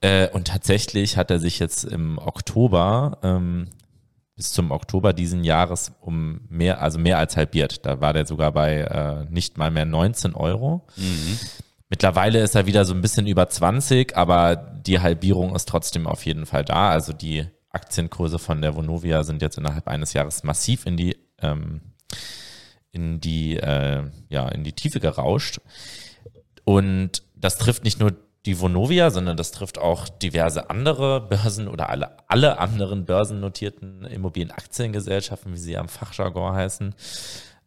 [0.01, 3.67] Äh, und tatsächlich hat er sich jetzt im Oktober ähm,
[4.35, 7.85] bis zum Oktober diesen Jahres um mehr, also mehr als halbiert.
[7.85, 10.85] Da war der sogar bei äh, nicht mal mehr 19 Euro.
[10.95, 11.39] Mhm.
[11.89, 16.25] Mittlerweile ist er wieder so ein bisschen über 20, aber die Halbierung ist trotzdem auf
[16.25, 16.91] jeden Fall da.
[16.91, 21.81] Also die Aktienkurse von der Vonovia sind jetzt innerhalb eines Jahres massiv in die ähm,
[22.91, 25.61] in die äh, ja in die Tiefe gerauscht.
[26.63, 28.13] Und das trifft nicht nur
[28.45, 35.53] die Vonovia, sondern das trifft auch diverse andere Börsen oder alle, alle anderen börsennotierten Immobilienaktiengesellschaften,
[35.53, 36.95] wie sie am Fachjargon heißen.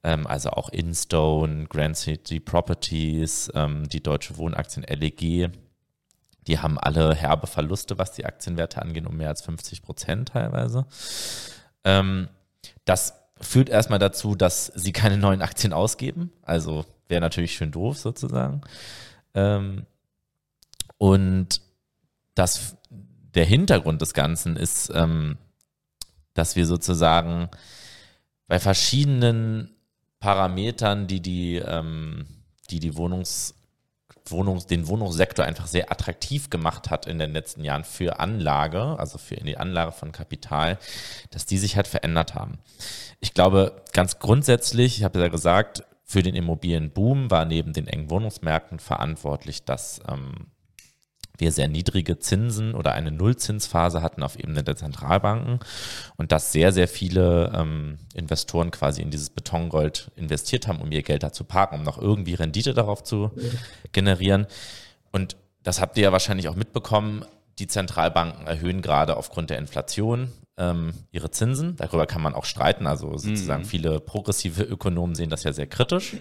[0.03, 5.51] Ähm, also auch Instone, Grand City Properties, ähm, die Deutsche Wohnaktien LEG.
[6.47, 10.87] Die haben alle herbe Verluste, was die Aktienwerte angeht, um mehr als 50 Prozent teilweise.
[11.85, 12.29] Ähm,
[12.87, 16.33] das führt erstmal dazu, dass sie keine neuen Aktien ausgeben.
[16.43, 18.63] Also wäre natürlich schön doof sozusagen.
[19.35, 19.87] Ähm,
[21.01, 21.63] und
[22.35, 25.39] das, der Hintergrund des Ganzen ist, ähm,
[26.35, 27.49] dass wir sozusagen
[28.47, 29.75] bei verschiedenen
[30.19, 32.27] Parametern, die die, ähm,
[32.69, 33.55] die, die Wohnungs,
[34.27, 39.17] Wohnungs, den Wohnungssektor einfach sehr attraktiv gemacht hat in den letzten Jahren für Anlage, also
[39.17, 40.79] für die Anlage von Kapital,
[41.31, 42.59] dass die sich halt verändert haben.
[43.21, 48.11] Ich glaube, ganz grundsätzlich, ich habe ja gesagt, für den Immobilienboom war neben den engen
[48.11, 50.51] Wohnungsmärkten verantwortlich, dass ähm,
[51.41, 55.61] wir sehr niedrige Zinsen oder eine Nullzinsphase hatten auf Ebene der Zentralbanken
[56.17, 61.03] und dass sehr, sehr viele ähm, Investoren quasi in dieses Betongold investiert haben, um ihr
[61.03, 63.31] Geld da zu parken, um noch irgendwie Rendite darauf zu
[63.93, 64.47] generieren.
[65.13, 67.25] Und das habt ihr ja wahrscheinlich auch mitbekommen.
[67.59, 71.77] Die Zentralbanken erhöhen gerade aufgrund der Inflation ähm, ihre Zinsen.
[71.77, 72.87] Darüber kann man auch streiten.
[72.87, 73.69] Also sozusagen mhm.
[73.69, 76.17] viele progressive Ökonomen sehen das ja sehr kritisch.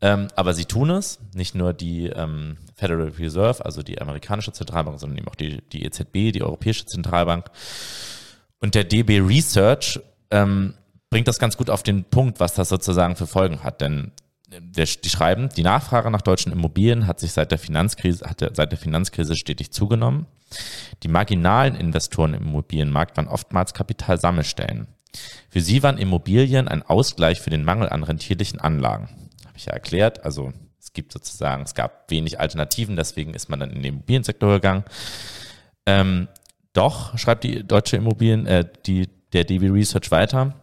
[0.00, 5.00] Ähm, aber sie tun es, nicht nur die ähm, Federal Reserve, also die amerikanische Zentralbank,
[5.00, 7.50] sondern eben auch die, die EZB, die Europäische Zentralbank.
[8.60, 10.74] Und der DB Research ähm,
[11.10, 13.80] bringt das ganz gut auf den Punkt, was das sozusagen für Folgen hat.
[13.80, 14.12] Denn
[14.50, 18.40] äh, der, die schreiben, die Nachfrage nach deutschen Immobilien hat sich seit der Finanzkrise, hat
[18.40, 20.26] der, seit der Finanzkrise stetig zugenommen.
[21.02, 24.86] Die marginalen Investoren im Immobilienmarkt waren oftmals Kapitalsammelstellen.
[25.50, 29.08] Für sie waren Immobilien ein Ausgleich für den Mangel an rentierlichen Anlagen
[29.58, 30.24] ich ja erklärt.
[30.24, 30.52] Also
[30.98, 34.82] gibt sozusagen, es gab wenig Alternativen, deswegen ist man dann in den Immobiliensektor gegangen.
[35.86, 36.26] Ähm,
[36.72, 40.54] doch, schreibt die deutsche Immobilien, äh, die, der DB Research weiter,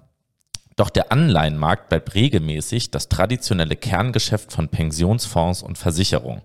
[0.76, 6.42] doch der Anleihenmarkt bleibt regelmäßig das traditionelle Kerngeschäft von Pensionsfonds und Versicherungen.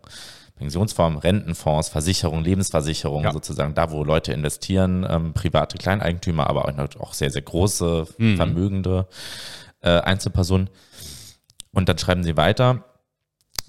[0.55, 3.33] Pensionsfonds, Rentenfonds, Versicherungen, Lebensversicherungen ja.
[3.33, 8.37] sozusagen, da wo Leute investieren, ähm, private Kleineigentümer, aber auch sehr, sehr große, mhm.
[8.37, 9.09] vermögende
[9.81, 10.71] äh, Einzelpersonen.
[11.73, 12.85] Und dann schreiben sie weiter,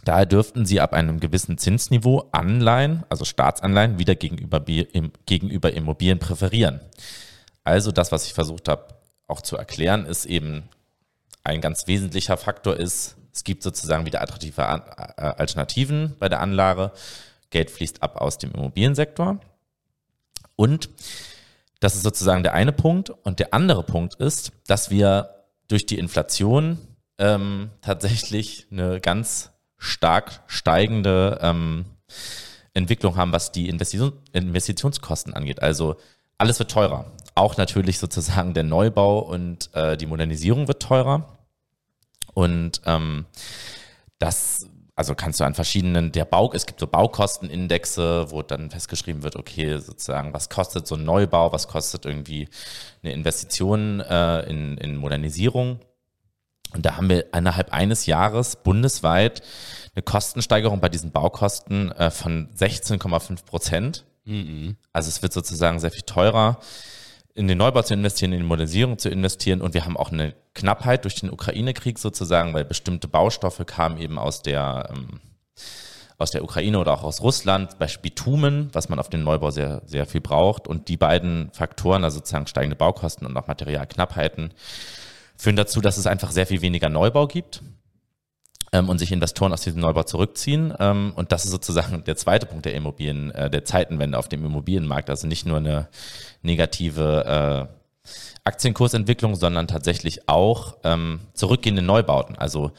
[0.04, 6.80] Daher dürften sie ab einem gewissen Zinsniveau Anleihen, also Staatsanleihen, wieder gegenüber, gegenüber Immobilien präferieren.
[7.64, 8.88] Also das, was ich versucht habe
[9.28, 10.64] auch zu erklären, ist eben
[11.44, 16.92] ein ganz wesentlicher Faktor ist, es gibt sozusagen wieder attraktive Alternativen bei der Anlage.
[17.50, 19.40] Geld fließt ab aus dem Immobiliensektor.
[20.56, 20.90] Und
[21.80, 23.10] das ist sozusagen der eine Punkt.
[23.10, 26.78] Und der andere Punkt ist, dass wir durch die Inflation
[27.18, 31.86] ähm, tatsächlich eine ganz stark steigende ähm,
[32.74, 35.62] Entwicklung haben, was die Investition, Investitionskosten angeht.
[35.62, 35.96] Also
[36.38, 37.06] alles wird teurer.
[37.34, 41.40] Auch natürlich sozusagen der Neubau und äh, die Modernisierung wird teurer.
[42.36, 43.26] Und ähm,
[44.20, 49.24] das, also kannst du an verschiedenen, der Bau, es gibt so Baukostenindexe, wo dann festgeschrieben
[49.24, 52.48] wird, okay, sozusagen, was kostet so ein Neubau, was kostet irgendwie
[53.02, 55.80] eine Investition äh, in, in Modernisierung.
[56.74, 59.42] Und da haben wir innerhalb eines Jahres bundesweit
[59.94, 64.06] eine Kostensteigerung bei diesen Baukosten äh, von 16,5 Prozent.
[64.26, 64.78] Mhm.
[64.94, 66.60] Also es wird sozusagen sehr viel teurer,
[67.34, 69.62] in den Neubau zu investieren, in die Modernisierung zu investieren.
[69.62, 74.20] Und wir haben auch eine Knappheit durch den Ukraine-Krieg sozusagen, weil bestimmte Baustoffe kamen eben
[74.20, 75.22] aus der, ähm,
[76.18, 79.82] aus der Ukraine oder auch aus Russland, Beispiel Bitumen, was man auf den Neubau sehr,
[79.86, 80.68] sehr viel braucht.
[80.68, 84.54] Und die beiden Faktoren, also sozusagen steigende Baukosten und auch Materialknappheiten,
[85.42, 87.64] führen dazu, dass es einfach sehr viel weniger Neubau gibt
[88.72, 90.72] ähm, und sich Investoren aus diesem Neubau zurückziehen.
[90.80, 94.46] Ähm, und das ist sozusagen der zweite Punkt der Immobilien, äh, der Zeitenwende auf dem
[94.46, 95.10] Immobilienmarkt.
[95.10, 95.88] Also nicht nur eine
[96.44, 97.70] negative
[98.06, 98.10] äh,
[98.44, 102.38] Aktienkursentwicklung, sondern tatsächlich auch ähm, zurückgehende Neubauten.
[102.38, 102.72] Also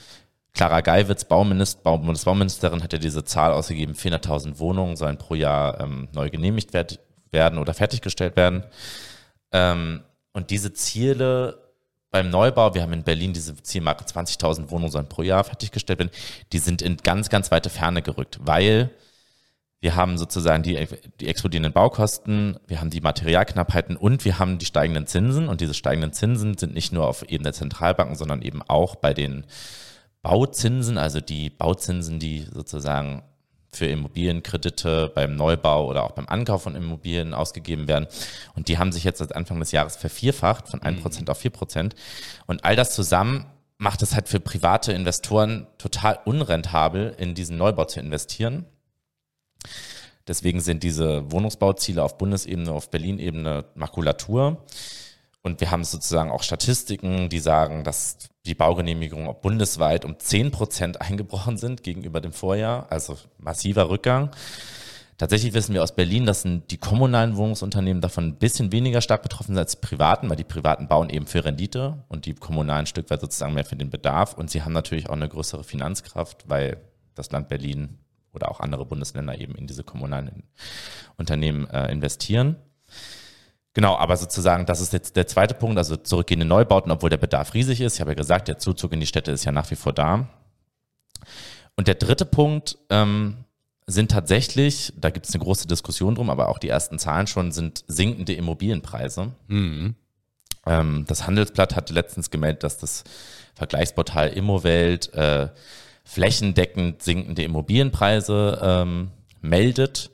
[0.55, 6.07] Clara Geiwitz, Bauminister, Bundesbauministerin, hat ja diese Zahl ausgegeben, 400.000 Wohnungen sollen pro Jahr ähm,
[6.13, 7.01] neu genehmigt werd,
[7.33, 8.63] werden oder fertiggestellt werden.
[9.51, 11.62] Ähm, und diese Ziele
[12.13, 16.13] beim Neubau, wir haben in Berlin diese Zielmarke 20.000 Wohnungen sollen pro Jahr fertiggestellt werden,
[16.53, 18.91] die sind in ganz, ganz weite Ferne gerückt, weil
[19.81, 20.87] wir haben sozusagen die,
[21.19, 25.49] die explodierenden Baukosten, wir haben die Materialknappheiten und wir haben die steigenden Zinsen.
[25.49, 29.13] Und diese steigenden Zinsen sind nicht nur auf Ebene der Zentralbanken, sondern eben auch bei
[29.13, 29.45] den
[30.23, 33.23] Bauzinsen, also die Bauzinsen, die sozusagen
[33.75, 38.07] für Immobilienkredite beim Neubau oder auch beim Ankauf von Immobilien ausgegeben werden.
[38.55, 41.29] Und die haben sich jetzt seit Anfang des Jahres vervierfacht von 1% mhm.
[41.29, 41.93] auf 4%.
[42.47, 43.47] Und all das zusammen
[43.79, 48.67] macht es halt für private Investoren total unrentabel, in diesen Neubau zu investieren.
[50.29, 54.65] Deswegen sind diese Wohnungsbauziele auf Bundesebene, auf Berlin-Ebene Makulatur.
[55.43, 61.01] Und wir haben sozusagen auch Statistiken, die sagen, dass die Baugenehmigungen bundesweit um 10 Prozent
[61.01, 64.31] eingebrochen sind gegenüber dem Vorjahr, also massiver Rückgang.
[65.19, 69.55] Tatsächlich wissen wir aus Berlin, dass die kommunalen Wohnungsunternehmen davon ein bisschen weniger stark betroffen
[69.55, 73.11] sind als die privaten, weil die privaten bauen eben für Rendite und die kommunalen Stück
[73.11, 74.35] weit sozusagen mehr für den Bedarf.
[74.35, 76.79] Und sie haben natürlich auch eine größere Finanzkraft, weil
[77.15, 77.99] das Land Berlin
[78.33, 80.45] oder auch andere Bundesländer eben in diese kommunalen
[81.17, 82.57] Unternehmen äh, investieren.
[83.75, 87.55] Genau, aber sozusagen, das ist jetzt der zweite Punkt, also zurückgehende Neubauten, obwohl der Bedarf
[87.55, 87.95] riesig ist.
[87.95, 90.29] Ich habe ja gesagt, der Zuzug in die Städte ist ja nach wie vor da.
[91.77, 93.45] Und der dritte Punkt ähm,
[93.87, 97.51] sind tatsächlich, da gibt es eine große Diskussion drum, aber auch die ersten Zahlen schon,
[97.51, 99.33] sind sinkende Immobilienpreise.
[99.49, 99.95] Mhm.
[100.67, 103.05] Ähm, das Handelsblatt hatte letztens gemeldet, dass das
[103.55, 105.49] Vergleichsportal Immowelt äh,
[106.05, 110.11] flächendeckend sinkende Immobilienpreise ähm, meldet.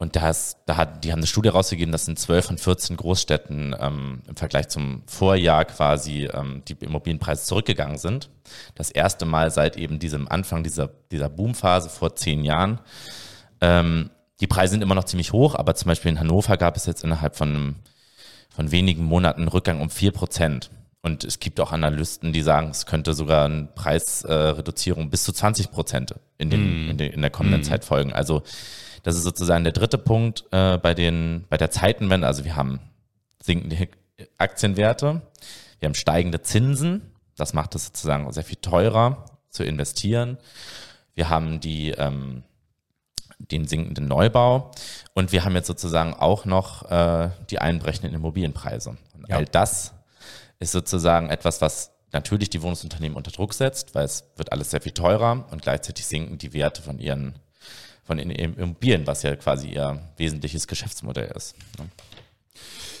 [0.00, 3.74] Und das, da hat, die haben eine Studie rausgegeben, dass in 12 von 14 Großstädten
[3.78, 8.30] ähm, im Vergleich zum Vorjahr quasi ähm, die Immobilienpreise zurückgegangen sind.
[8.76, 12.80] Das erste Mal seit eben diesem Anfang dieser, dieser Boomphase vor zehn Jahren.
[13.60, 16.86] Ähm, die Preise sind immer noch ziemlich hoch, aber zum Beispiel in Hannover gab es
[16.86, 17.74] jetzt innerhalb von,
[18.50, 20.70] von wenigen Monaten einen Rückgang um vier Prozent.
[21.02, 25.72] Und es gibt auch Analysten, die sagen, es könnte sogar eine Preisreduzierung bis zu 20
[25.72, 26.90] Prozent in, den, mm.
[26.90, 27.64] in, den, in der kommenden mm.
[27.64, 28.12] Zeit folgen.
[28.12, 28.42] Also
[29.02, 32.26] das ist sozusagen der dritte Punkt äh, bei, den, bei der Zeitenwende.
[32.26, 32.80] Also wir haben
[33.42, 33.88] sinkende
[34.38, 35.22] Aktienwerte,
[35.78, 37.12] wir haben steigende Zinsen.
[37.36, 40.38] Das macht es sozusagen sehr viel teurer zu investieren.
[41.14, 42.42] Wir haben die, ähm,
[43.38, 44.72] den sinkenden Neubau
[45.14, 48.96] und wir haben jetzt sozusagen auch noch äh, die einbrechenden Immobilienpreise.
[49.14, 49.36] Und ja.
[49.36, 49.94] all das
[50.58, 54.80] ist sozusagen etwas, was natürlich die Wohnungsunternehmen unter Druck setzt, weil es wird alles sehr
[54.80, 57.34] viel teurer und gleichzeitig sinken die Werte von ihren
[58.08, 61.54] von Immobilien, was ja quasi ihr wesentliches Geschäftsmodell ist.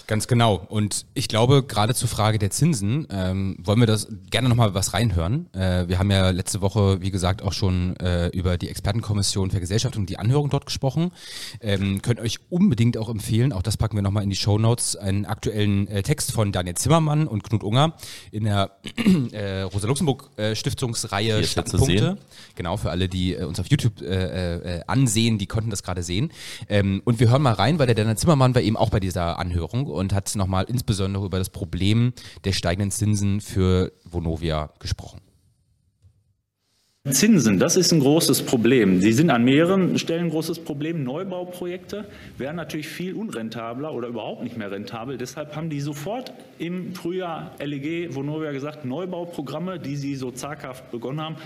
[0.08, 0.64] Ganz genau.
[0.70, 4.94] Und ich glaube, gerade zur Frage der Zinsen ähm, wollen wir das gerne nochmal was
[4.94, 5.52] reinhören.
[5.52, 9.60] Äh, wir haben ja letzte Woche, wie gesagt, auch schon äh, über die Expertenkommission für
[9.60, 11.12] Gesellschaft und die Anhörung dort gesprochen.
[11.60, 14.96] Ähm, könnt euch unbedingt auch empfehlen, auch das packen wir nochmal in die Show Notes,
[14.96, 17.92] einen aktuellen äh, Text von Daniel Zimmermann und Knut Unger
[18.32, 18.70] in der
[19.32, 22.16] äh, Rosa-Luxemburg-Stiftungsreihe Standpunkte.
[22.54, 26.02] Genau, für alle, die äh, uns auf YouTube äh, äh, ansehen, die konnten das gerade
[26.02, 26.32] sehen.
[26.70, 29.38] Ähm, und wir hören mal rein, weil der Daniel Zimmermann war eben auch bei dieser
[29.38, 32.12] Anhörung und hat nochmal insbesondere über das Problem
[32.44, 35.20] der steigenden Zinsen für Vonovia gesprochen.
[37.10, 39.00] Zinsen, das ist ein großes Problem.
[39.00, 41.04] Sie sind an mehreren Stellen ein großes Problem.
[41.04, 42.04] Neubauprojekte
[42.36, 45.16] wären natürlich viel unrentabler oder überhaupt nicht mehr rentabel.
[45.16, 51.20] Deshalb haben die sofort im Frühjahr LEG, Vonovia gesagt, Neubauprogramme, die sie so zaghaft begonnen
[51.20, 51.36] haben,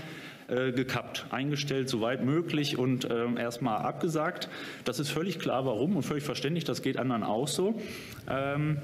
[0.53, 4.49] äh, gekappt, eingestellt, soweit möglich und äh, erstmal abgesagt.
[4.85, 6.63] Das ist völlig klar, warum und völlig verständlich.
[6.63, 7.79] Das geht anderen auch so.
[8.29, 8.77] Ähm,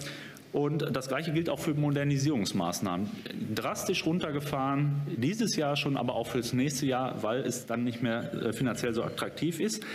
[0.51, 3.07] und das Gleiche gilt auch für Modernisierungsmaßnahmen.
[3.53, 8.33] Drastisch runtergefahren, dieses Jahr schon, aber auch fürs nächste Jahr, weil es dann nicht mehr
[8.33, 9.85] äh, finanziell so attraktiv ist.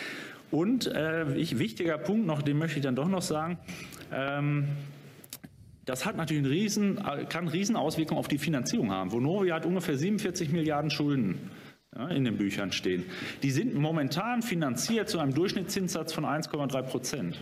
[0.53, 3.59] Und äh, ich, wichtiger Punkt noch, den möchte ich dann doch noch sagen.
[4.13, 4.69] Ähm,
[5.85, 9.13] das hat natürlich einen riesen, kann Riesenauswirkungen auf die Finanzierung haben.
[9.13, 11.51] Vonovia hat ungefähr 47 Milliarden Schulden
[12.11, 13.05] in den Büchern stehen.
[13.43, 17.39] Die sind momentan finanziert zu einem Durchschnittszinssatz von 1,3 Prozent.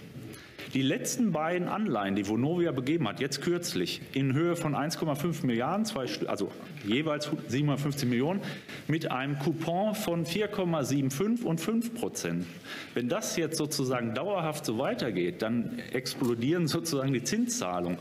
[0.75, 5.85] Die letzten beiden Anleihen, die Vonovia begeben hat, jetzt kürzlich in Höhe von 1,5 Milliarden,
[5.85, 6.51] zwei, also
[6.87, 8.41] jeweils 750 Millionen,
[8.89, 12.47] mit einem Coupon von 4,75 und 5 Prozent.
[12.95, 17.99] Wenn das jetzt sozusagen dauerhaft so weitergeht, dann explodieren sozusagen die Zinszahlungen.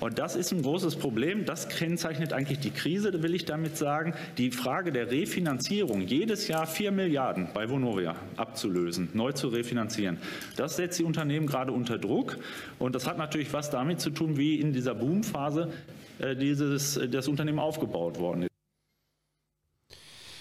[0.00, 1.44] Und das ist ein großes Problem.
[1.44, 4.14] Das kennzeichnet eigentlich die Krise, will ich damit sagen.
[4.38, 10.18] Die Frage der Refinanzierung, jedes Jahr 4 Milliarden bei Vonovia abzulösen, neu zu refinanzieren,
[10.56, 12.38] das setzt die Unternehmen gerade unter Druck.
[12.78, 15.72] Und das hat natürlich was damit zu tun, wie in dieser Boomphase
[16.18, 18.50] äh, dieses, äh, das Unternehmen aufgebaut worden ist.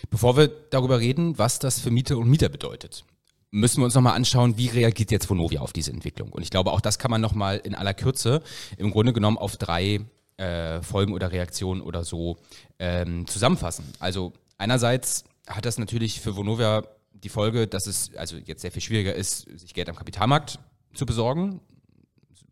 [0.10, 3.04] Bevor wir darüber reden, was das für Mieter und Mieter bedeutet,
[3.50, 6.30] müssen wir uns nochmal anschauen, wie reagiert jetzt Vonovia auf diese Entwicklung.
[6.30, 8.42] Und ich glaube, auch das kann man nochmal in aller Kürze
[8.78, 10.02] im Grunde genommen auf drei
[10.38, 12.38] äh, Folgen oder Reaktionen oder so
[12.80, 13.86] ähm, zusammenfassen.
[14.00, 18.82] Also einerseits hat das natürlich für Vonovia die Folge, dass es also jetzt sehr viel
[18.82, 20.60] schwieriger ist, sich Geld am Kapitalmarkt
[20.94, 21.62] zu besorgen,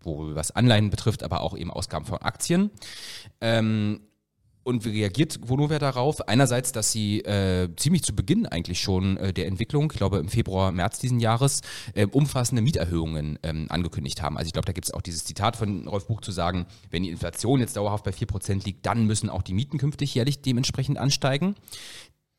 [0.03, 2.71] wo was Anleihen betrifft, aber auch eben Ausgaben von Aktien.
[3.39, 4.01] Ähm,
[4.63, 6.27] und wie reagiert Vonovia darauf?
[6.27, 10.29] Einerseits, dass sie äh, ziemlich zu Beginn eigentlich schon äh, der Entwicklung, ich glaube im
[10.29, 11.61] Februar, März diesen Jahres,
[11.95, 14.37] äh, umfassende Mieterhöhungen ähm, angekündigt haben.
[14.37, 17.01] Also ich glaube, da gibt es auch dieses Zitat von Rolf Buch zu sagen, wenn
[17.01, 20.99] die Inflation jetzt dauerhaft bei 4% liegt, dann müssen auch die Mieten künftig jährlich dementsprechend
[20.99, 21.55] ansteigen.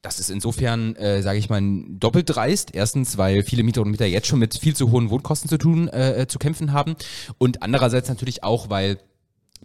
[0.03, 2.75] Das ist insofern, äh, sage ich mal, doppelt dreist.
[2.75, 5.89] Erstens, weil viele Mieter und Mieter jetzt schon mit viel zu hohen Wohnkosten zu tun,
[5.89, 6.97] äh, zu kämpfen haben.
[7.39, 8.99] Und andererseits natürlich auch, weil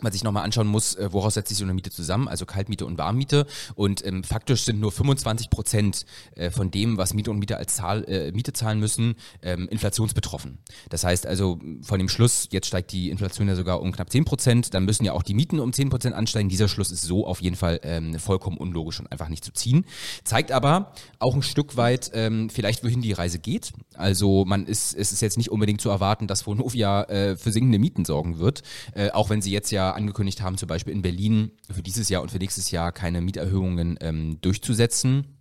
[0.02, 2.86] man sich nochmal anschauen muss, äh, woraus setzt sich so eine Miete zusammen, also Kaltmiete
[2.86, 3.46] und Warmmiete.
[3.76, 6.06] Und ähm, faktisch sind nur 25 Prozent
[6.36, 10.60] äh, von dem, was Mieter und Mieter als Zahl, äh, Miete zahlen müssen, ähm, inflationsbetroffen.
[10.90, 14.26] Das heißt also, von dem Schluss, jetzt steigt die Inflation ja sogar um knapp 10
[14.26, 16.50] Prozent, dann müssen ja auch die Mieten um 10 Prozent ansteigen.
[16.50, 19.86] Dieser Schluss ist so auf jeden Fall ähm, vollkommen unlogisch und einfach nicht zu ziehen.
[20.24, 23.74] Zeigt aber auch ein Stück weit ähm, vielleicht, wohin die Reise geht.
[23.96, 27.80] Also man ist, es ist jetzt nicht unbedingt zu erwarten, dass Vonovia äh, für sinkende
[27.80, 31.52] Mieten sorgen wird, äh, auch wenn sie jetzt ja angekündigt haben, zum Beispiel in Berlin
[31.70, 35.37] für dieses Jahr und für nächstes Jahr keine Mieterhöhungen ähm, durchzusetzen.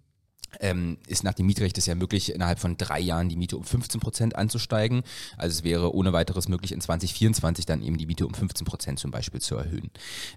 [0.61, 3.65] Ähm, ist nach dem Mietrecht es ja möglich, innerhalb von drei Jahren die Miete um
[3.65, 5.03] 15 Prozent anzusteigen.
[5.37, 8.99] Also es wäre ohne weiteres möglich, in 2024 dann eben die Miete um 15 Prozent
[8.99, 9.91] zum Beispiel zu erhöhen.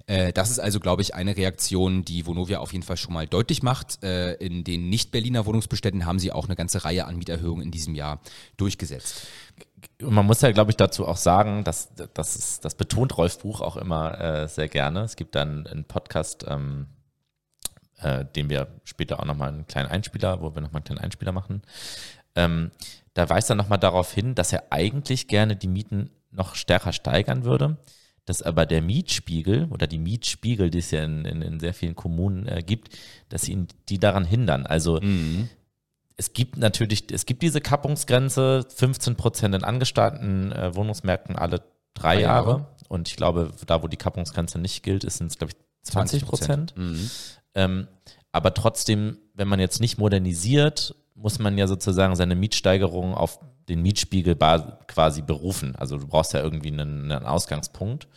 [0.07, 3.27] Äh, das ist also, glaube ich, eine Reaktion, die Vonovia auf jeden Fall schon mal
[3.27, 4.03] deutlich macht.
[4.03, 7.95] Äh, in den Nicht-Berliner Wohnungsbeständen haben sie auch eine ganze Reihe an Mieterhöhungen in diesem
[7.95, 8.19] Jahr
[8.57, 9.27] durchgesetzt
[10.01, 13.77] man muss ja, glaube ich, dazu auch sagen, dass, dass das betont Rolf Buch auch
[13.77, 15.01] immer äh, sehr gerne.
[15.01, 16.87] Es gibt dann einen Podcast, ähm,
[18.01, 21.31] äh, den wir später auch nochmal einen kleinen Einspieler, wo wir nochmal einen kleinen Einspieler
[21.31, 21.61] machen.
[22.35, 22.71] Ähm,
[23.13, 27.43] da weist er nochmal darauf hin, dass er eigentlich gerne die Mieten noch stärker steigern
[27.43, 27.77] würde,
[28.25, 31.95] dass aber der Mietspiegel oder die Mietspiegel, die es ja in, in, in sehr vielen
[31.95, 32.95] Kommunen äh, gibt,
[33.29, 34.65] dass ihn die daran hindern.
[34.65, 35.49] Also mhm
[36.19, 42.19] es gibt natürlich, es gibt diese Kappungsgrenze, 15 Prozent in angestammten äh, Wohnungsmärkten alle drei,
[42.19, 42.49] Jahre.
[42.49, 42.67] Jahre.
[42.89, 46.75] Und ich glaube, da, wo die Kappungsgrenze nicht gilt, ist es, glaube ich, 20 Prozent.
[46.75, 47.09] Mhm.
[47.55, 47.87] Ähm,
[48.31, 53.81] aber trotzdem, wenn man jetzt nicht modernisiert, muss man ja sozusagen seine Mietsteigerung auf den
[53.81, 54.35] Mietspiegel
[54.87, 55.75] quasi berufen.
[55.75, 58.07] Also du brauchst ja irgendwie einen, einen Ausgangspunkt.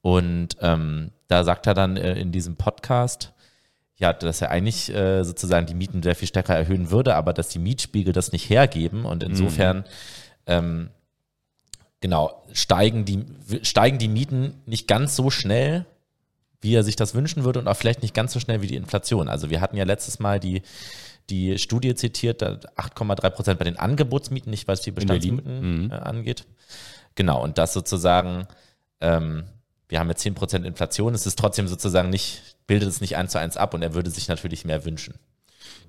[0.00, 3.32] Und ähm, da sagt er dann äh, in diesem Podcast,
[3.96, 7.48] ja, dass er eigentlich äh, sozusagen die Mieten sehr viel stärker erhöhen würde, aber dass
[7.48, 9.84] die Mietspiegel das nicht hergeben und insofern mhm.
[10.46, 10.90] ähm,
[12.00, 13.24] genau steigen die
[13.62, 15.84] steigen die Mieten nicht ganz so schnell,
[16.60, 18.76] wie er sich das wünschen würde und auch vielleicht nicht ganz so schnell wie die
[18.76, 19.28] Inflation.
[19.28, 20.62] Also wir hatten ja letztes Mal die
[21.30, 25.90] die Studie zitiert, 8,3 Prozent bei den Angebotsmieten, nicht was die Bestandsmieten mhm.
[25.90, 26.46] äh, angeht.
[27.14, 28.46] Genau und das sozusagen
[29.00, 29.44] ähm,
[29.88, 33.32] wir haben jetzt 10 Prozent Inflation, es ist trotzdem sozusagen nicht bildet es nicht eins
[33.32, 35.14] zu eins ab und er würde sich natürlich mehr wünschen.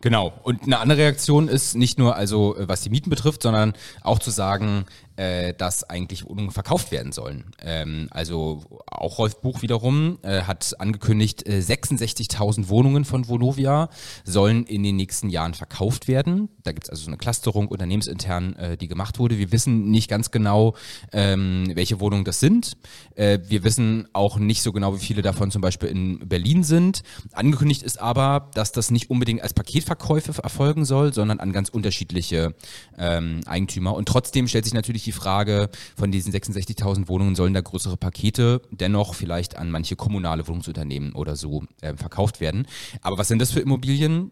[0.02, 0.34] Genau.
[0.44, 4.20] Und eine andere Reaktion ist nicht nur also, äh, was die Mieten betrifft, sondern auch
[4.20, 4.86] zu sagen,
[5.20, 7.52] äh, dass eigentlich Wohnungen verkauft werden sollen.
[7.62, 13.90] Ähm, also auch Rolf Buch wiederum äh, hat angekündigt, äh, 66.000 Wohnungen von Vonovia
[14.24, 16.48] sollen in den nächsten Jahren verkauft werden.
[16.64, 19.38] Da gibt es also so eine Clusterung unternehmensintern, äh, die gemacht wurde.
[19.38, 20.76] Wir wissen nicht ganz genau,
[21.12, 22.78] ähm, welche Wohnungen das sind.
[23.16, 27.04] Äh, wir wissen auch nicht so genau, wie viele davon zum Beispiel in Berlin sind.
[27.34, 32.56] Angekündigt ist aber, dass das nicht unbedingt als Paketverkäufe erfolgen soll, sondern an ganz unterschiedliche
[32.98, 33.94] ähm, Eigentümer.
[33.96, 38.62] Und trotzdem stellt sich natürlich die Frage, von diesen 66.000 Wohnungen sollen da größere Pakete
[38.70, 42.68] dennoch vielleicht an manche kommunale Wohnungsunternehmen oder so äh, verkauft werden.
[43.01, 44.32] Aber was sind das für Immobilien?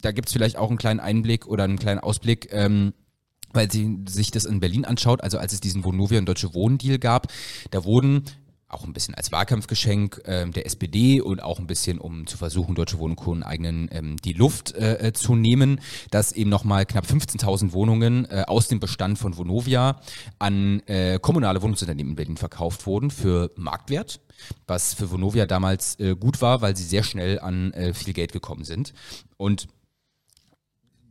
[0.00, 2.48] Da gibt es vielleicht auch einen kleinen Einblick oder einen kleinen Ausblick.
[2.52, 2.94] Ähm,
[3.52, 6.76] weil sie sich das in Berlin anschaut, also als es diesen Vonovia und Deutsche Wohnen
[6.76, 7.28] Deal gab,
[7.70, 8.24] da wurden
[8.74, 12.74] auch ein bisschen als Wahlkampfgeschenk ähm, der SPD und auch ein bisschen, um zu versuchen,
[12.74, 13.34] Deutsche Wohnen Co.
[13.42, 18.44] eigenen ähm, die Luft äh, äh zu nehmen, dass eben nochmal knapp 15.000 Wohnungen äh,
[18.46, 20.00] aus dem Bestand von Vonovia
[20.38, 24.20] an äh, kommunale Wohnungsunternehmen in Berlin verkauft wurden für Marktwert
[24.66, 28.32] was für Vonovia damals äh, gut war, weil sie sehr schnell an äh, viel Geld
[28.32, 28.92] gekommen sind.
[29.36, 29.68] Und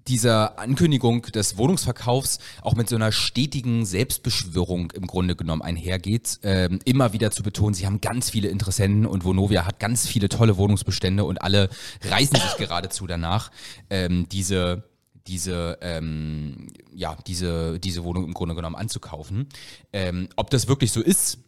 [0.07, 6.79] dieser Ankündigung des Wohnungsverkaufs auch mit so einer stetigen Selbstbeschwörung im Grunde genommen einhergeht, ähm,
[6.85, 10.57] immer wieder zu betonen, sie haben ganz viele Interessenten und Vonovia hat ganz viele tolle
[10.57, 11.69] Wohnungsbestände und alle
[12.03, 13.51] reißen sich geradezu danach,
[13.89, 14.83] ähm, diese
[15.27, 19.47] diese ähm, ja diese diese Wohnung im Grunde genommen anzukaufen.
[19.93, 21.39] Ähm, ob das wirklich so ist,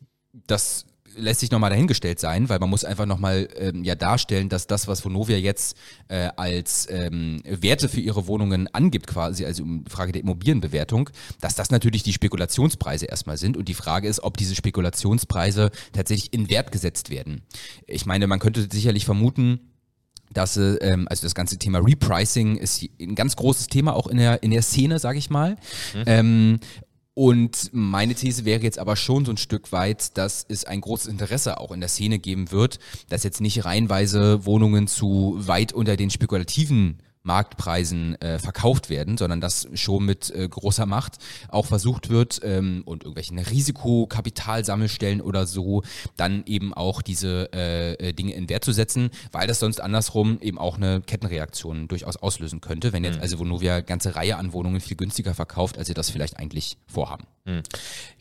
[0.48, 0.86] das
[1.18, 4.88] lässt sich nochmal dahingestellt sein, weil man muss einfach nochmal ähm, ja darstellen, dass das,
[4.88, 10.12] was Vonovia jetzt äh, als ähm, Werte für ihre Wohnungen angibt, quasi, also um Frage
[10.12, 11.10] der Immobilienbewertung,
[11.42, 13.58] dass das natürlich die Spekulationspreise erstmal sind.
[13.58, 17.44] Und die Frage ist, ob diese Spekulationspreise tatsächlich in Wert gesetzt werden.
[17.88, 19.60] Ich meine, man könnte sicherlich vermuten,
[20.34, 24.44] dass ähm, also das ganze Thema Repricing ist ein ganz großes Thema auch in der
[24.44, 25.56] in der Szene, sage ich mal.
[25.94, 26.04] Mhm.
[26.06, 26.60] Ähm,
[27.16, 31.08] und meine These wäre jetzt aber schon so ein Stück weit, dass es ein großes
[31.08, 32.78] Interesse auch in der Szene geben wird,
[33.10, 39.42] dass jetzt nicht reihenweise Wohnungen zu weit unter den spekulativen Marktpreisen äh, verkauft werden, sondern
[39.42, 41.18] dass schon mit äh, großer Macht
[41.50, 45.84] auch versucht wird ähm, und irgendwelchen Risikokapitalsammelstellen oder so
[46.16, 50.40] dann eben auch diese äh, äh, Dinge in Wert zu setzen, weil das sonst andersrum
[50.42, 53.22] eben auch eine Kettenreaktion durchaus auslösen könnte, wenn jetzt mhm.
[53.22, 57.26] also Vonovia ganze Reihe an Wohnungen viel günstiger verkauft, als sie das vielleicht eigentlich vorhaben.
[57.46, 57.64] Mhm.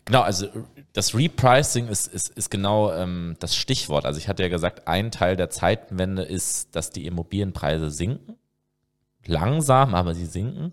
[0.05, 0.49] Genau, also
[0.93, 4.05] das Repricing ist, ist, ist genau ähm, das Stichwort.
[4.05, 8.37] Also ich hatte ja gesagt, ein Teil der Zeitenwende ist, dass die Immobilienpreise sinken
[9.27, 10.73] langsam, aber sie sinken.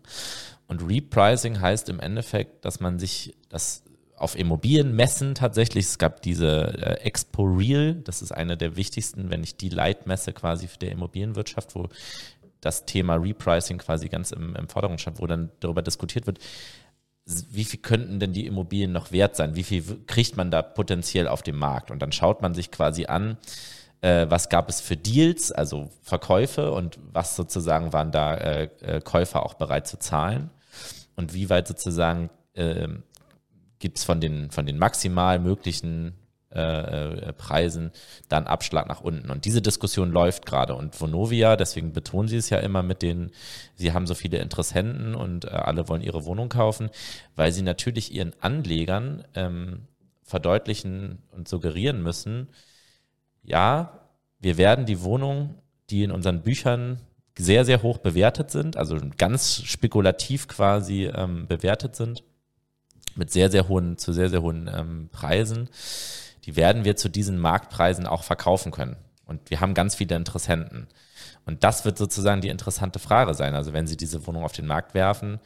[0.67, 3.83] Und Repricing heißt im Endeffekt, dass man sich das
[4.15, 5.85] auf Immobilien messen tatsächlich.
[5.85, 10.31] Es gab diese äh, Expo Real, das ist eine der wichtigsten, wenn ich die Leitmesse
[10.31, 11.89] quasi für der Immobilienwirtschaft, wo
[12.61, 16.39] das Thema Repricing quasi ganz im, im Vordergrund stand, wo dann darüber diskutiert wird,
[17.25, 19.55] wie viel könnten denn die Immobilien noch wert sein?
[19.55, 21.91] Wie viel kriegt man da potenziell auf dem Markt?
[21.91, 23.37] Und dann schaut man sich quasi an,
[24.01, 29.01] äh, was gab es für Deals, also Verkäufe und was sozusagen waren da äh, äh
[29.01, 30.49] Käufer auch bereit zu zahlen
[31.15, 32.87] und wie weit sozusagen äh,
[33.79, 36.13] gibt es von den, von den maximal möglichen
[36.51, 37.91] äh, Preisen
[38.27, 39.29] dann Abschlag nach unten.
[39.29, 40.75] Und diese Diskussion läuft gerade.
[40.75, 43.31] Und Vonovia, deswegen betonen sie es ja immer mit den,
[43.75, 46.89] sie haben so viele Interessenten und alle wollen ihre Wohnung kaufen,
[47.35, 49.87] weil sie natürlich ihren Anlegern ähm,
[50.23, 52.49] verdeutlichen und suggerieren müssen,
[53.43, 53.99] ja,
[54.39, 55.55] wir werden die Wohnung,
[55.89, 56.99] die in unseren Büchern
[57.37, 62.23] sehr, sehr hoch bewertet sind, also ganz spekulativ quasi ähm, bewertet sind,
[63.15, 65.69] mit sehr, sehr hohen, zu sehr, sehr hohen ähm, Preisen,
[66.45, 68.95] die werden wir zu diesen Marktpreisen auch verkaufen können.
[69.25, 70.87] Und wir haben ganz viele Interessenten.
[71.45, 73.55] Und das wird sozusagen die interessante Frage sein.
[73.55, 75.39] Also wenn Sie diese Wohnung auf den Markt werfen,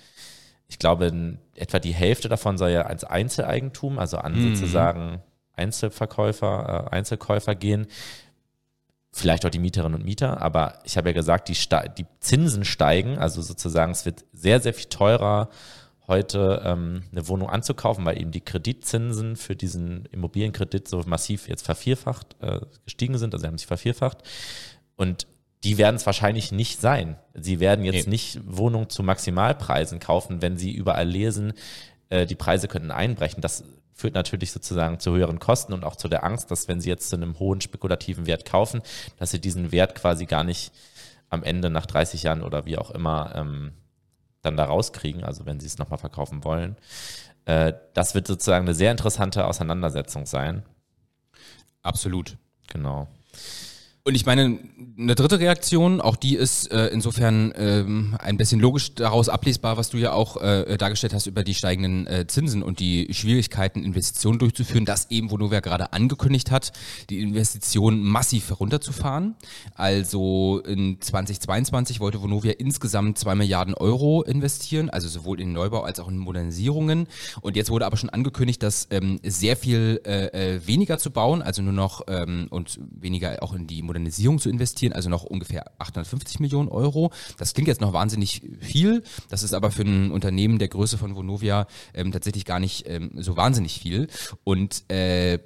[0.68, 4.56] ich glaube, etwa die Hälfte davon soll ja als Einzeleigentum, also an mhm.
[4.56, 5.22] sozusagen
[5.56, 7.88] Einzelverkäufer, äh, Einzelkäufer gehen.
[9.12, 11.58] Vielleicht auch die Mieterinnen und Mieter, aber ich habe ja gesagt, die,
[11.98, 15.50] die Zinsen steigen, also sozusagen es wird sehr, sehr viel teurer,
[16.08, 21.66] heute ähm, eine Wohnung anzukaufen, weil eben die Kreditzinsen für diesen Immobilienkredit so massiv jetzt
[21.66, 24.18] vervierfacht äh, gestiegen sind, also sie haben sich vervierfacht.
[24.98, 25.28] Und
[25.64, 27.18] die werden es wahrscheinlich nicht sein.
[27.34, 28.12] Sie werden jetzt nee.
[28.12, 31.54] nicht Wohnungen zu Maximalpreisen kaufen, wenn sie überall lesen,
[32.10, 33.42] äh, die Preise könnten einbrechen.
[33.42, 33.64] Das
[33.96, 37.10] führt natürlich sozusagen zu höheren Kosten und auch zu der Angst, dass wenn Sie jetzt
[37.10, 38.82] zu einem hohen spekulativen Wert kaufen,
[39.18, 40.74] dass Sie diesen Wert quasi gar nicht
[41.30, 43.72] am Ende nach 30 Jahren oder wie auch immer ähm,
[44.42, 46.76] dann da rauskriegen, also wenn Sie es nochmal verkaufen wollen.
[47.46, 50.64] Äh, das wird sozusagen eine sehr interessante Auseinandersetzung sein.
[51.82, 52.38] Absolut.
[52.68, 53.08] Genau.
[54.08, 54.60] Und ich meine,
[55.00, 59.90] eine dritte Reaktion, auch die ist äh, insofern ähm, ein bisschen logisch daraus ablesbar, was
[59.90, 64.38] du ja auch äh, dargestellt hast über die steigenden äh, Zinsen und die Schwierigkeiten, Investitionen
[64.38, 66.72] durchzuführen, dass eben Vonovia gerade angekündigt hat,
[67.10, 69.34] die Investitionen massiv herunterzufahren.
[69.74, 76.00] Also in 2022 wollte Vonovia insgesamt zwei Milliarden Euro investieren, also sowohl in Neubau als
[76.00, 77.08] auch in Modernisierungen.
[77.42, 81.42] Und jetzt wurde aber schon angekündigt, dass ähm, sehr viel äh, äh weniger zu bauen,
[81.42, 85.24] also nur noch ähm, und weniger auch in die Modernisierung Modernisierung zu investieren, also noch
[85.24, 87.12] ungefähr 850 Millionen Euro.
[87.38, 89.04] Das klingt jetzt noch wahnsinnig viel.
[89.30, 93.12] Das ist aber für ein Unternehmen der Größe von Vonovia ähm, tatsächlich gar nicht ähm,
[93.16, 94.08] so wahnsinnig viel.
[94.44, 95.40] Und äh,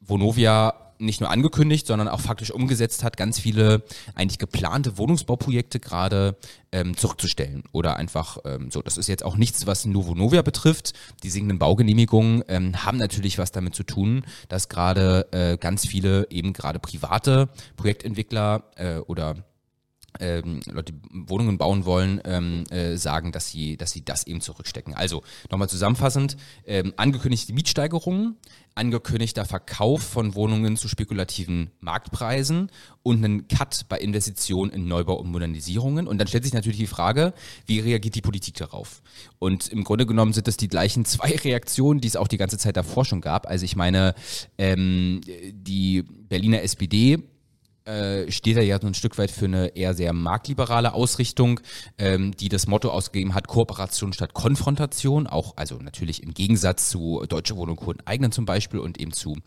[0.00, 3.82] Vonovia nicht nur angekündigt, sondern auch faktisch umgesetzt hat, ganz viele
[4.14, 6.36] eigentlich geplante Wohnungsbauprojekte gerade
[6.72, 7.64] ähm, zurückzustellen.
[7.72, 10.92] Oder einfach ähm, so, das ist jetzt auch nichts, was Novo Novia betrifft.
[11.22, 16.26] Die sinkenden Baugenehmigungen ähm, haben natürlich was damit zu tun, dass gerade äh, ganz viele
[16.30, 19.36] eben gerade private Projektentwickler äh, oder
[20.20, 24.40] ähm, Leute, die Wohnungen bauen wollen, ähm, äh, sagen, dass sie, dass sie das eben
[24.40, 24.94] zurückstecken.
[24.94, 28.36] Also nochmal zusammenfassend, ähm, angekündigte Mietsteigerungen,
[28.74, 32.70] angekündigter Verkauf von Wohnungen zu spekulativen Marktpreisen
[33.02, 36.06] und einen Cut bei Investitionen in Neubau und Modernisierungen.
[36.06, 37.34] Und dann stellt sich natürlich die Frage,
[37.66, 39.02] wie reagiert die Politik darauf?
[39.38, 42.58] Und im Grunde genommen sind das die gleichen zwei Reaktionen, die es auch die ganze
[42.58, 43.48] Zeit davor schon gab.
[43.48, 44.14] Also ich meine,
[44.56, 45.20] ähm,
[45.52, 47.18] die Berliner SPD
[47.88, 51.60] äh, steht er ja so ein Stück weit für eine eher sehr marktliberale Ausrichtung,
[51.96, 57.24] ähm, die das Motto ausgegeben hat, Kooperation statt Konfrontation, auch also natürlich im Gegensatz zu
[57.26, 59.38] Deutsche Wohnung Kunden eigenen zum Beispiel und eben zu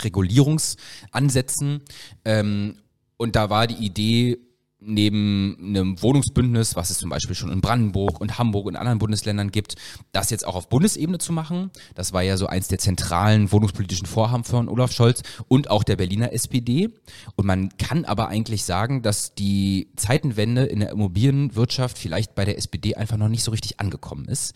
[0.00, 1.82] Regulierungsansätzen.
[2.24, 2.76] Ähm,
[3.16, 4.38] und da war die Idee,
[4.86, 9.50] neben einem Wohnungsbündnis, was es zum Beispiel schon in Brandenburg und Hamburg und anderen Bundesländern
[9.50, 9.76] gibt,
[10.12, 11.70] das jetzt auch auf Bundesebene zu machen.
[11.94, 15.96] Das war ja so eins der zentralen wohnungspolitischen Vorhaben von Olaf Scholz und auch der
[15.96, 16.90] Berliner SPD.
[17.36, 22.58] Und man kann aber eigentlich sagen, dass die Zeitenwende in der Immobilienwirtschaft vielleicht bei der
[22.58, 24.54] SPD einfach noch nicht so richtig angekommen ist,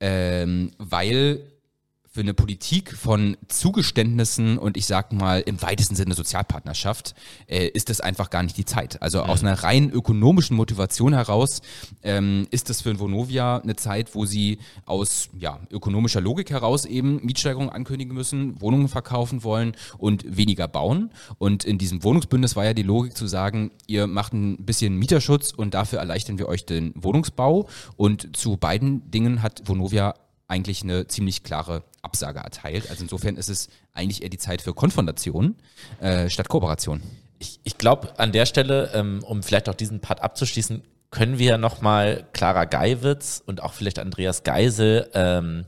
[0.00, 1.40] ähm, weil
[2.14, 7.12] für eine Politik von Zugeständnissen und ich sag mal im weitesten Sinne Sozialpartnerschaft
[7.48, 9.02] äh, ist das einfach gar nicht die Zeit.
[9.02, 9.30] Also mhm.
[9.30, 11.60] aus einer rein ökonomischen Motivation heraus
[12.04, 16.84] ähm, ist das für ein Vonovia eine Zeit, wo sie aus ja, ökonomischer Logik heraus
[16.84, 21.10] eben Mietsteigerungen ankündigen müssen, Wohnungen verkaufen wollen und weniger bauen.
[21.38, 25.50] Und in diesem Wohnungsbündnis war ja die Logik zu sagen, ihr macht ein bisschen Mieterschutz
[25.50, 27.68] und dafür erleichtern wir euch den Wohnungsbau.
[27.96, 30.14] Und zu beiden Dingen hat Vonovia
[30.46, 32.90] eigentlich eine ziemlich klare Absage erteilt.
[32.90, 35.56] Also insofern ist es eigentlich eher die Zeit für Konfrontation
[36.00, 37.02] äh, statt Kooperation.
[37.38, 41.58] Ich, ich glaube, an der Stelle, ähm, um vielleicht auch diesen Part abzuschließen, können wir
[41.58, 45.64] nochmal Clara Geiwitz und auch vielleicht Andreas Geisel ähm,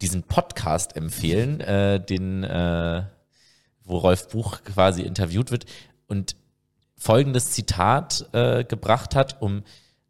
[0.00, 3.02] diesen Podcast empfehlen, äh, den, äh,
[3.84, 5.66] wo Rolf Buch quasi interviewt wird
[6.06, 6.36] und
[6.96, 9.62] folgendes Zitat äh, gebracht hat, um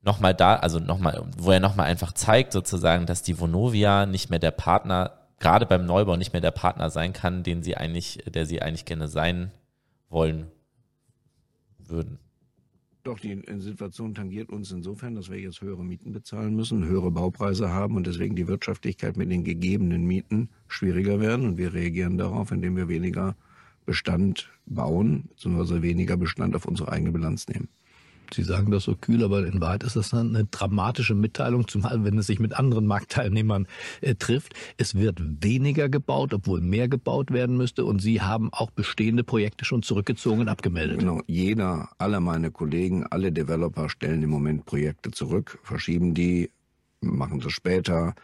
[0.04, 4.38] nochmal da, also nochmal, wo er nochmal einfach zeigt, sozusagen, dass die Vonovia nicht mehr
[4.38, 8.46] der Partner, gerade beim Neubau nicht mehr der Partner sein kann, den sie eigentlich, der
[8.46, 9.50] sie eigentlich gerne sein
[10.08, 10.46] wollen
[11.78, 12.18] würden.
[13.02, 17.68] Doch, die Situation tangiert uns insofern, dass wir jetzt höhere Mieten bezahlen müssen, höhere Baupreise
[17.68, 21.44] haben und deswegen die Wirtschaftlichkeit mit den gegebenen Mieten schwieriger werden.
[21.46, 23.36] Und wir reagieren darauf, indem wir weniger
[23.84, 27.68] Bestand bauen, beziehungsweise weniger Bestand auf unsere eigene Bilanz nehmen.
[28.32, 32.18] Sie sagen das so kühl, aber in Wahrheit ist das eine dramatische Mitteilung, zumal wenn
[32.18, 33.66] es sich mit anderen Marktteilnehmern
[34.00, 34.54] äh, trifft.
[34.76, 39.64] Es wird weniger gebaut, obwohl mehr gebaut werden müsste und Sie haben auch bestehende Projekte
[39.64, 40.98] schon zurückgezogen und abgemeldet.
[40.98, 46.50] Genau, jeder, alle meine Kollegen, alle Developer stellen im Moment Projekte zurück, verschieben die,
[47.00, 48.14] machen sie später.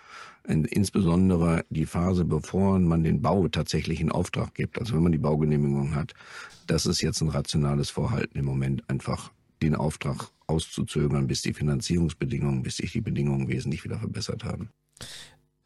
[0.44, 5.18] Insbesondere die Phase, bevor man den Bau tatsächlich in Auftrag gibt, also wenn man die
[5.18, 6.14] Baugenehmigung hat,
[6.66, 9.30] das ist jetzt ein rationales Vorhalten im Moment einfach
[9.62, 14.70] den Auftrag auszuzögern, bis die Finanzierungsbedingungen, bis sich die Bedingungen wesentlich wieder verbessert haben.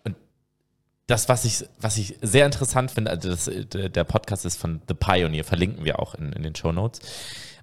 [0.05, 0.16] Und
[1.07, 3.51] das, was ich, was ich sehr interessant finde, also das,
[3.92, 7.01] der Podcast ist von The Pioneer, verlinken wir auch in, in den Show Notes.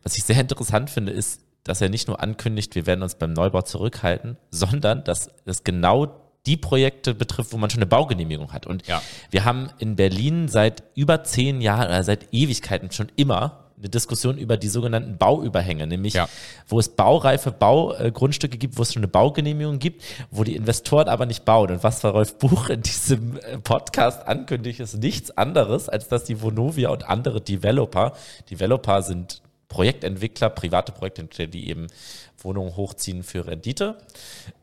[0.03, 3.33] Was ich sehr interessant finde, ist, dass er nicht nur ankündigt, wir werden uns beim
[3.33, 6.17] Neubau zurückhalten, sondern dass es genau
[6.47, 8.65] die Projekte betrifft, wo man schon eine Baugenehmigung hat.
[8.65, 9.01] Und ja.
[9.29, 14.37] wir haben in Berlin seit über zehn Jahren oder seit Ewigkeiten schon immer eine Diskussion
[14.37, 16.29] über die sogenannten Bauüberhänge, nämlich ja.
[16.67, 21.25] wo es baureife Baugrundstücke gibt, wo es schon eine Baugenehmigung gibt, wo die Investoren aber
[21.25, 21.71] nicht bauen.
[21.71, 26.23] Und was Frau Rolf Buch in diesem äh, Podcast ankündigt, ist nichts anderes, als dass
[26.23, 28.13] die Vonovia und andere Developer,
[28.49, 31.87] Developer sind Projektentwickler, private Projektentwickler, die eben
[32.43, 33.97] Wohnungen hochziehen für Rendite,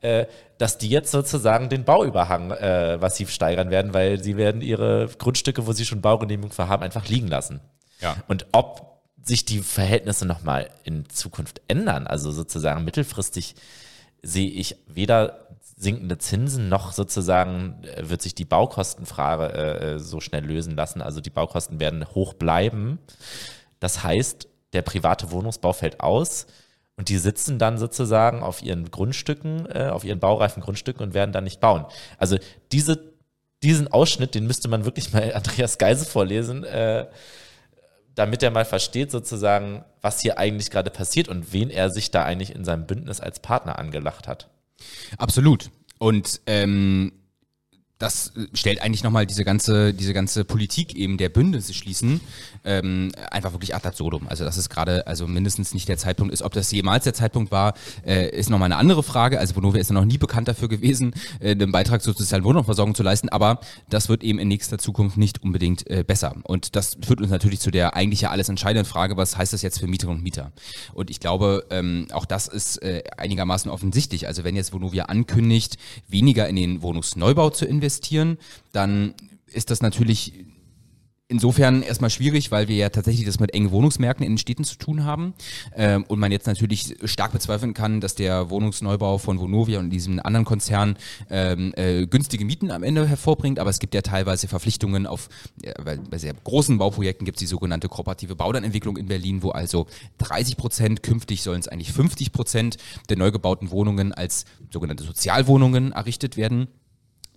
[0.00, 0.26] äh,
[0.58, 5.66] dass die jetzt sozusagen den Bauüberhang äh, massiv steigern werden, weil sie werden ihre Grundstücke,
[5.66, 7.60] wo sie schon Baugenehmigung für haben, einfach liegen lassen.
[8.00, 8.16] Ja.
[8.28, 8.87] Und ob
[9.28, 12.06] sich die Verhältnisse nochmal in Zukunft ändern.
[12.06, 13.54] Also sozusagen mittelfristig
[14.22, 20.44] sehe ich weder sinkende Zinsen noch sozusagen äh, wird sich die Baukostenfrage äh, so schnell
[20.44, 21.00] lösen lassen.
[21.02, 22.98] Also die Baukosten werden hoch bleiben.
[23.78, 26.46] Das heißt, der private Wohnungsbau fällt aus
[26.96, 31.32] und die sitzen dann sozusagen auf ihren Grundstücken, äh, auf ihren baureifen Grundstücken und werden
[31.32, 31.86] dann nicht bauen.
[32.18, 32.38] Also
[32.72, 33.12] diese,
[33.62, 37.06] diesen Ausschnitt, den müsste man wirklich mal Andreas Geise vorlesen, äh,
[38.18, 42.24] damit er mal versteht sozusagen, was hier eigentlich gerade passiert und wen er sich da
[42.24, 44.48] eigentlich in seinem Bündnis als Partner angelacht hat.
[45.18, 45.70] Absolut.
[45.98, 47.12] Und ähm,
[47.98, 52.20] das stellt eigentlich nochmal diese ganze, diese ganze Politik eben der Bündnisse schließen,
[52.64, 54.28] ähm, einfach wirklich ad absurdum.
[54.28, 56.42] Also das ist gerade, also mindestens nicht der Zeitpunkt ist.
[56.42, 57.74] Ob das jemals der Zeitpunkt war,
[58.06, 59.40] äh, ist nochmal eine andere Frage.
[59.40, 62.94] Also Vonovia ist ja noch nie bekannt dafür gewesen, äh, einen Beitrag zur sozialen Wohnungsversorgung
[62.94, 66.36] zu leisten, aber das wird eben in nächster Zukunft nicht unbedingt äh, besser.
[66.44, 69.62] Und das führt uns natürlich zu der eigentlich ja alles entscheidenden Frage, was heißt das
[69.62, 70.52] jetzt für Mieterinnen und Mieter?
[70.94, 74.28] Und ich glaube, ähm, auch das ist äh, einigermaßen offensichtlich.
[74.28, 78.36] Also wenn jetzt Vonovia ankündigt, weniger in den Wohnungsneubau zu investieren, investieren,
[78.72, 79.14] dann
[79.46, 80.34] ist das natürlich
[81.28, 84.78] insofern erstmal schwierig, weil wir ja tatsächlich das mit engen Wohnungsmärkten in den Städten zu
[84.78, 85.34] tun haben
[85.76, 90.20] ähm, und man jetzt natürlich stark bezweifeln kann, dass der Wohnungsneubau von Vonovia und diesem
[90.20, 90.96] anderen Konzern
[91.28, 95.28] ähm, äh, günstige Mieten am Ende hervorbringt, aber es gibt ja teilweise Verpflichtungen auf,
[95.62, 99.50] ja, bei, bei sehr großen Bauprojekten gibt es die sogenannte kooperative Baulandentwicklung in Berlin, wo
[99.50, 99.86] also
[100.18, 102.78] 30 Prozent, künftig sollen es eigentlich 50 Prozent
[103.10, 106.68] der neu gebauten Wohnungen als sogenannte Sozialwohnungen errichtet werden.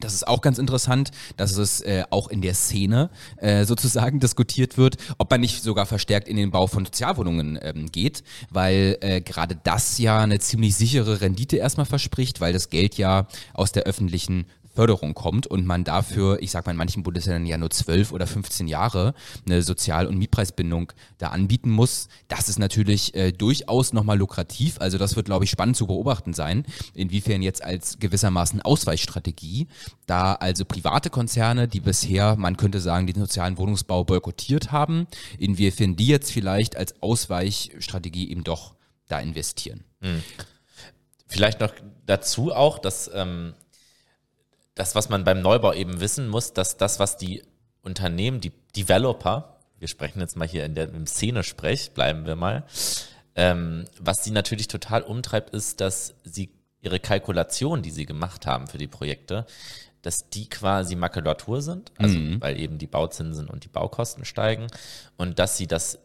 [0.01, 4.77] Das ist auch ganz interessant, dass es äh, auch in der Szene äh, sozusagen diskutiert
[4.77, 9.21] wird, ob man nicht sogar verstärkt in den Bau von Sozialwohnungen ähm, geht, weil äh,
[9.21, 13.83] gerade das ja eine ziemlich sichere Rendite erstmal verspricht, weil das Geld ja aus der
[13.83, 18.11] öffentlichen Förderung kommt und man dafür, ich sag mal in manchen Bundesländern ja nur zwölf
[18.11, 19.13] oder 15 Jahre
[19.45, 24.79] eine Sozial- und Mietpreisbindung da anbieten muss, das ist natürlich äh, durchaus nochmal lukrativ.
[24.79, 29.67] Also das wird, glaube ich, spannend zu beobachten sein, inwiefern jetzt als gewissermaßen Ausweichstrategie
[30.05, 35.07] da also private Konzerne, die bisher, man könnte sagen, den sozialen Wohnungsbau boykottiert haben,
[35.37, 38.75] inwiefern die jetzt vielleicht als Ausweichstrategie eben doch
[39.07, 39.83] da investieren.
[40.01, 40.23] Hm.
[41.27, 41.73] Vielleicht noch
[42.05, 43.53] dazu auch, dass ähm,
[44.81, 47.43] das, was man beim Neubau eben wissen muss, dass das, was die
[47.83, 52.63] Unternehmen, die Developer, wir sprechen jetzt mal hier in der, im Szene-Sprech, bleiben wir mal,
[53.35, 56.49] ähm, was sie natürlich total umtreibt, ist, dass sie
[56.81, 59.45] ihre Kalkulation, die sie gemacht haben für die Projekte,
[60.01, 62.41] dass die quasi Makulatur sind, also mhm.
[62.41, 64.65] weil eben die Bauzinsen und die Baukosten steigen
[65.15, 65.99] und dass sie das,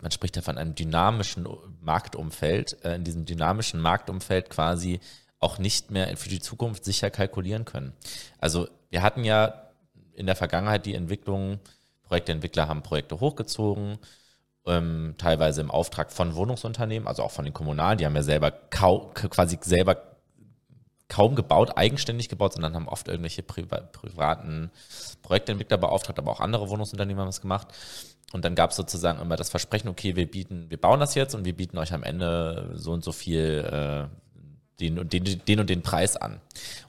[0.00, 1.46] man spricht ja von einem dynamischen
[1.82, 5.00] Marktumfeld, äh, in diesem dynamischen Marktumfeld quasi
[5.42, 7.92] auch nicht mehr für die Zukunft sicher kalkulieren können.
[8.38, 9.70] Also wir hatten ja
[10.14, 11.58] in der Vergangenheit die Entwicklung,
[12.02, 13.98] Projektentwickler haben Projekte hochgezogen,
[14.66, 18.50] ähm, teilweise im Auftrag von Wohnungsunternehmen, also auch von den Kommunalen, die haben ja selber
[18.50, 19.96] kaum, quasi selber
[21.08, 24.70] kaum gebaut, eigenständig gebaut, sondern haben oft irgendwelche Priva privaten
[25.22, 27.68] Projektentwickler beauftragt, aber auch andere Wohnungsunternehmen haben es gemacht.
[28.32, 31.34] Und dann gab es sozusagen immer das Versprechen, okay, wir bieten, wir bauen das jetzt
[31.34, 34.31] und wir bieten euch am Ende so und so viel äh,
[34.82, 36.40] den und den, den und den Preis an.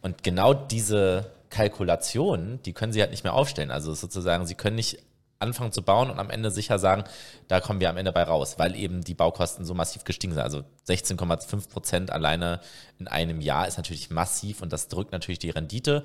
[0.02, 3.72] Und genau diese Kalkulationen, die können sie halt nicht mehr aufstellen.
[3.72, 5.00] Also sozusagen, sie können nicht
[5.40, 7.04] anfangen zu bauen und am Ende sicher sagen,
[7.48, 10.42] da kommen wir am Ende bei raus, weil eben die Baukosten so massiv gestiegen sind.
[10.42, 12.62] Also 16,5 Prozent alleine
[12.98, 16.04] in einem Jahr ist natürlich massiv und das drückt natürlich die Rendite.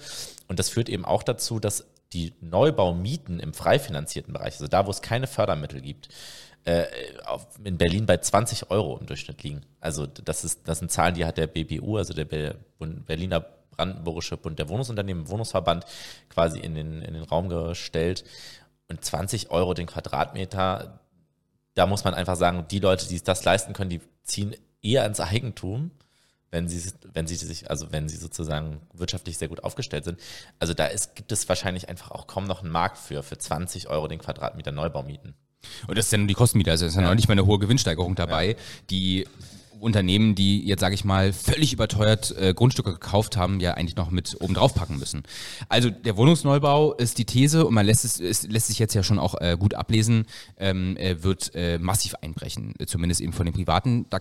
[0.49, 4.87] Und das führt eben auch dazu, dass die Neubaumieten im frei finanzierten Bereich, also da,
[4.87, 6.09] wo es keine Fördermittel gibt,
[6.69, 6.87] äh,
[7.25, 9.63] auf, in Berlin bei 20 Euro im Durchschnitt liegen.
[9.81, 13.41] Also das ist das sind Zahlen, die hat der BBU, also der Berliner
[13.71, 15.87] Brandenburgische Bund der Wohnungsunternehmen, Wohnungsverband,
[16.29, 18.25] quasi in den, in den Raum gestellt.
[18.89, 21.01] Und 20 Euro den Quadratmeter,
[21.75, 25.21] da muss man einfach sagen, die Leute, die das leisten können, die ziehen eher ins
[25.21, 25.91] Eigentum,
[26.51, 30.21] wenn sie, wenn sie sich, also wenn sie sozusagen wirtschaftlich sehr gut aufgestellt sind.
[30.59, 33.89] Also da ist, gibt es wahrscheinlich einfach auch kaum noch einen Markt für, für 20
[33.89, 35.35] Euro den Quadratmeter Neubaumieten.
[35.87, 37.09] Und das ist ja nur die Kostenmiete, also ist ja, ja.
[37.09, 38.55] noch nicht mal eine hohe Gewinnsteigerung dabei, ja.
[38.91, 39.27] die
[39.81, 44.11] Unternehmen, die jetzt, sage ich mal, völlig überteuert äh, Grundstücke gekauft haben, ja eigentlich noch
[44.11, 45.23] mit oben drauf packen müssen.
[45.69, 49.03] Also der Wohnungsneubau ist die These und man lässt es, es lässt sich jetzt ja
[49.03, 50.27] schon auch äh, gut ablesen,
[50.59, 54.07] ähm, äh, wird äh, massiv einbrechen, zumindest eben von den Privaten.
[54.11, 54.21] Da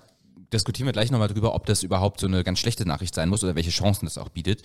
[0.54, 3.44] diskutieren wir gleich nochmal drüber, ob das überhaupt so eine ganz schlechte Nachricht sein muss
[3.44, 4.62] oder welche Chancen das auch bietet.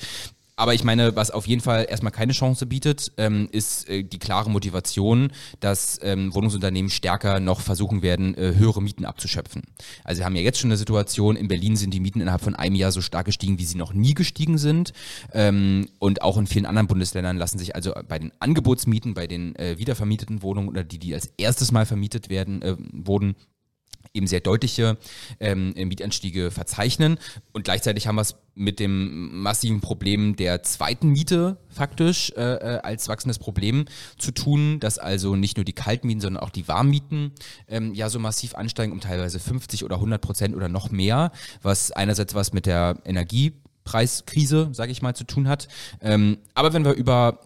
[0.56, 4.18] Aber ich meine, was auf jeden Fall erstmal keine Chance bietet, ähm, ist äh, die
[4.18, 9.62] klare Motivation, dass ähm, Wohnungsunternehmen stärker noch versuchen werden, äh, höhere Mieten abzuschöpfen.
[10.04, 12.54] Also wir haben ja jetzt schon eine Situation, in Berlin sind die Mieten innerhalb von
[12.54, 14.92] einem Jahr so stark gestiegen, wie sie noch nie gestiegen sind.
[15.32, 19.56] Ähm, und auch in vielen anderen Bundesländern lassen sich also bei den Angebotsmieten, bei den
[19.56, 23.36] äh, wiedervermieteten Wohnungen oder die, die als erstes Mal vermietet werden, äh, wurden,
[24.14, 24.98] eben sehr deutliche
[25.40, 27.18] ähm, Mietanstiege verzeichnen.
[27.52, 32.80] Und gleichzeitig haben wir es mit dem massiven Problem der zweiten Miete faktisch äh, äh,
[32.82, 33.86] als wachsendes Problem
[34.18, 37.32] zu tun, dass also nicht nur die Kaltmieten, sondern auch die Warmmieten
[37.68, 41.32] ähm, ja so massiv ansteigen, um teilweise 50 oder 100 Prozent oder noch mehr,
[41.62, 45.68] was einerseits was mit der Energiepreiskrise, sage ich mal, zu tun hat.
[46.02, 47.40] Ähm, aber wenn wir über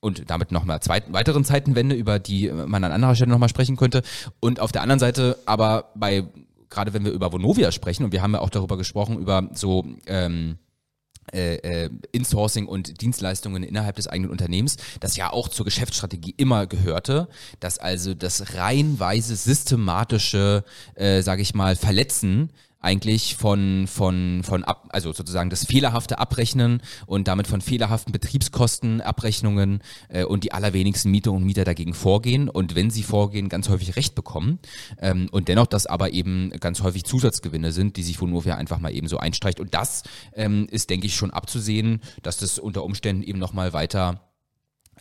[0.00, 4.02] und damit nochmal weiteren Zeitenwende, über die man an anderer Stelle nochmal sprechen könnte.
[4.40, 6.24] Und auf der anderen Seite aber bei,
[6.68, 9.84] gerade wenn wir über Vonovia sprechen, und wir haben ja auch darüber gesprochen, über so
[10.06, 10.58] ähm,
[11.32, 16.66] äh, äh, Insourcing und Dienstleistungen innerhalb des eigenen Unternehmens, das ja auch zur Geschäftsstrategie immer
[16.66, 17.28] gehörte,
[17.60, 22.50] dass also das reihenweise systematische, äh, sage ich mal, Verletzen
[22.80, 29.82] eigentlich von, von, von ab, also sozusagen das fehlerhafte Abrechnen und damit von fehlerhaften Betriebskostenabrechnungen
[30.08, 33.96] äh, und die allerwenigsten Mieter und Mieter dagegen vorgehen und wenn sie vorgehen, ganz häufig
[33.96, 34.58] Recht bekommen
[34.98, 38.94] ähm, und dennoch das aber eben ganz häufig Zusatzgewinne sind, die sich Vonovia einfach mal
[38.94, 40.02] eben so einstreicht und das
[40.34, 44.30] ähm, ist, denke ich, schon abzusehen, dass das unter Umständen eben nochmal weiter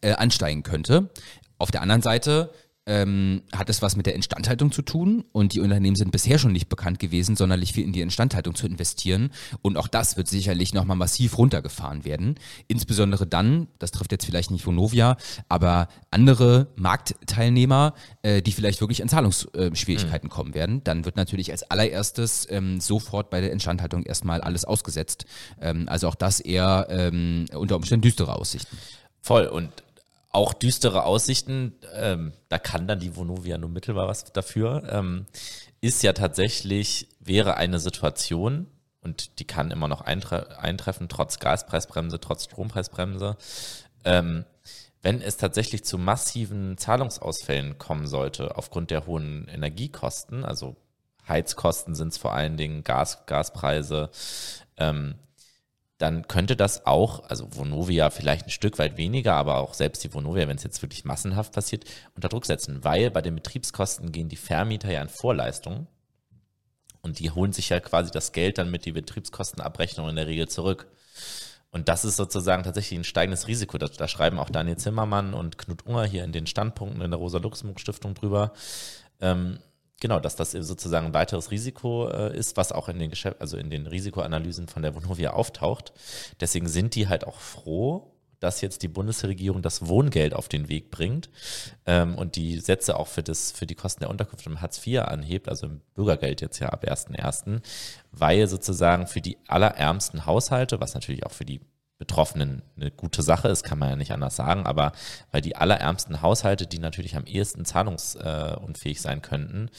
[0.02, 1.10] äh, ansteigen könnte.
[1.58, 2.52] Auf der anderen Seite
[2.90, 6.52] ähm, hat es was mit der Instandhaltung zu tun und die Unternehmen sind bisher schon
[6.52, 9.30] nicht bekannt gewesen, sonderlich viel in die Instandhaltung zu investieren
[9.62, 12.36] und auch das wird sicherlich nochmal massiv runtergefahren werden.
[12.68, 15.18] Insbesondere dann, das trifft jetzt vielleicht nicht Vonovia,
[15.48, 20.32] aber andere Marktteilnehmer, äh, die vielleicht wirklich an Zahlungsschwierigkeiten mhm.
[20.32, 25.26] kommen werden, dann wird natürlich als allererstes ähm, sofort bei der Instandhaltung erstmal alles ausgesetzt.
[25.62, 28.76] Ähm, also auch das eher ähm, unter Umständen düstere Aussichten.
[29.22, 29.70] Voll und
[30.30, 35.26] auch düstere Aussichten, ähm, da kann dann die Vonovia nur mittelbar was dafür, ähm,
[35.82, 38.68] ist ja tatsächlich, wäre eine Situation,
[39.02, 43.38] und die kann immer noch eintre eintreffen, trotz Gaspreisbremse, trotz Strompreisbremse,
[44.04, 44.46] ähm,
[45.02, 50.76] wenn es tatsächlich zu massiven Zahlungsausfällen kommen sollte, aufgrund der hohen Energiekosten, also
[51.28, 54.10] Heizkosten sind es vor allen Dingen, Gas, Gaspreise,
[54.78, 55.16] ähm,
[56.00, 60.14] dann könnte das auch, also Vonovia vielleicht ein Stück weit weniger, aber auch selbst die
[60.14, 61.84] Vonovia, wenn es jetzt wirklich massenhaft passiert,
[62.16, 65.88] unter Druck setzen, weil bei den Betriebskosten gehen die Vermieter ja in Vorleistungen
[67.02, 70.48] und die holen sich ja quasi das Geld dann mit die Betriebskostenabrechnung in der Regel
[70.48, 70.88] zurück.
[71.72, 73.78] Und das ist sozusagen tatsächlich ein steigendes Risiko.
[73.78, 77.20] Da, da schreiben auch Daniel Zimmermann und Knut Unger hier in den Standpunkten in der
[77.20, 78.54] Rosa-Luxemburg-Stiftung drüber.
[79.20, 79.60] Ähm,
[80.02, 83.58] Genau, dass das sozusagen ein weiteres Risiko äh, ist, was auch in den Geschäft also
[83.58, 85.94] in den Risikoanalysen von der Vonovia auftaucht.
[86.40, 90.92] Deswegen sind die halt auch froh, dass jetzt die Bundesregierung das Wohngeld auf den Weg
[90.92, 91.30] bringt
[91.86, 95.02] ähm, und die Sätze auch für, das, für die Kosten der Unterkunft im Hartz IV
[95.02, 97.62] anhebt, also im Bürgergeld jetzt ja ab 1.1.,
[98.12, 101.60] weil sozusagen für die allerärmsten Haushalte, was natürlich auch für die
[102.00, 104.94] Betroffenen eine gute Sache ist, kann man ja nicht anders sagen, aber
[105.32, 109.70] weil die allerärmsten Haushalte, die natürlich am ehesten zahlungsunfähig sein könnten,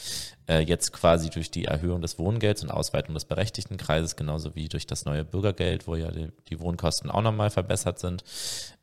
[0.46, 4.86] äh, jetzt quasi durch die Erhöhung des Wohngelds und Ausweitung des Berechtigtenkreises, genauso wie durch
[4.86, 8.22] das neue Bürgergeld, wo ja die, Wohnkosten auch nochmal verbessert sind,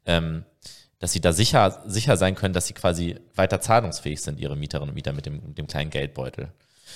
[0.08, 0.44] ähm,
[0.98, 4.90] dass sie da sicher, sicher sein können, dass sie quasi weiter zahlungsfähig sind, ihre Mieterinnen
[4.90, 6.52] und Mieter mit dem, mit dem kleinen Geldbeutel.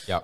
[0.07, 0.23] Ja,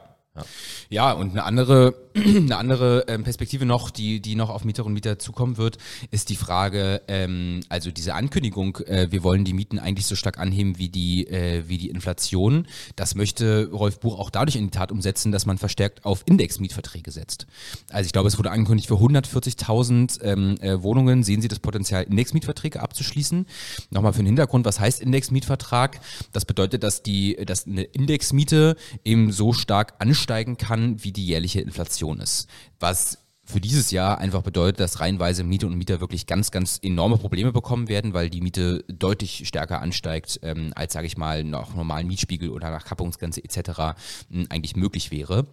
[0.89, 1.11] ja.
[1.11, 5.19] und eine andere, eine andere ähm, Perspektive noch, die, die noch auf Mieterinnen und Mieter
[5.19, 5.77] zukommen wird,
[6.11, 10.39] ist die Frage, ähm, also diese Ankündigung, äh, wir wollen die Mieten eigentlich so stark
[10.39, 12.67] anheben wie die, äh, wie die Inflation.
[12.95, 17.11] Das möchte Rolf Buch auch dadurch in die Tat umsetzen, dass man verstärkt auf Indexmietverträge
[17.11, 17.47] setzt.
[17.91, 22.03] Also ich glaube, es wurde angekündigt, für 140.000 ähm, äh, Wohnungen sehen Sie das Potenzial,
[22.03, 23.45] Indexmietverträge abzuschließen.
[23.89, 25.99] Nochmal für den Hintergrund, was heißt Indexmietvertrag?
[26.31, 31.25] Das bedeutet, dass die, dass eine Indexmiete eben so stark ansteigt, ansteigen kann, wie die
[31.25, 32.49] jährliche Inflation ist.
[32.79, 37.17] Was für dieses Jahr einfach bedeutet, dass reihenweise Mieter und Mieter wirklich ganz, ganz enorme
[37.17, 41.73] Probleme bekommen werden, weil die Miete deutlich stärker ansteigt, ähm, als, sage ich mal, nach
[41.73, 43.95] normalen Mietspiegel oder nach Kappungsgrenze etc.
[44.49, 45.47] Eigentlich möglich wäre.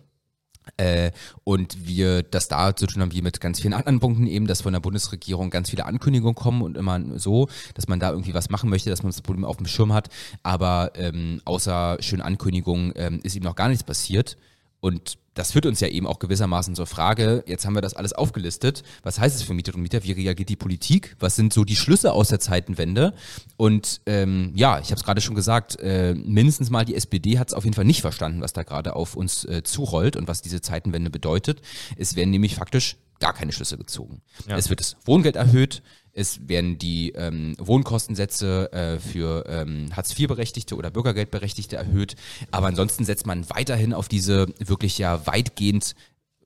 [0.77, 1.13] Äh,
[1.45, 4.63] und wir das da zu tun haben wie mit ganz vielen anderen Punkten eben, dass
[4.63, 8.51] von der Bundesregierung ganz viele Ankündigungen kommen und immer so, dass man da irgendwie was
[8.51, 10.09] machen möchte, dass man das Problem auf dem Schirm hat,
[10.43, 14.37] aber ähm, außer schönen Ankündigungen ähm, ist eben noch gar nichts passiert.
[14.85, 18.13] Und das führt uns ja eben auch gewissermaßen zur Frage, jetzt haben wir das alles
[18.13, 21.65] aufgelistet, was heißt es für Mieter und Mieter, wie reagiert die Politik, was sind so
[21.65, 23.15] die Schlüsse aus der Zeitenwende
[23.57, 27.49] und ähm, ja, ich habe es gerade schon gesagt, äh, mindestens mal die SPD hat
[27.49, 30.43] es auf jeden Fall nicht verstanden, was da gerade auf uns äh, zurollt und was
[30.43, 31.63] diese Zeitenwende bedeutet.
[31.97, 34.21] Es werden nämlich faktisch gar keine Schlüsse gezogen.
[34.47, 34.59] Ja.
[34.59, 35.83] Es wird das Wohngeld erhöht,
[36.15, 42.15] es werden die ähm, Wohnkostensätze äh, für ähm, Hartz-IV-Berechtigte oder Bürgergeldberechtigte erhöht.
[42.53, 45.95] Aber ansonsten setzt man weiterhin auf diese wirklich ja weitgehend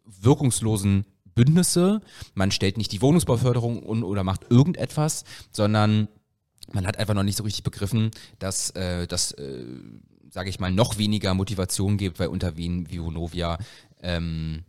[0.06, 1.04] wirkungslosen
[1.34, 2.00] Bündnisse.
[2.34, 6.08] Man stellt nicht die Wohnungsbauförderung un oder macht irgendetwas, sondern
[6.72, 9.64] man hat einfach noch nicht so richtig begriffen, dass, äh, dass äh,
[10.30, 13.58] sage ich mal, noch weniger Motivation gibt, weil unter Wien wie Vonovia
[14.02, 14.64] ähm,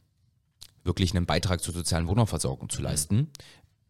[0.84, 3.30] wirklich einen Beitrag zur sozialen Wohnraumversorgung zu leisten.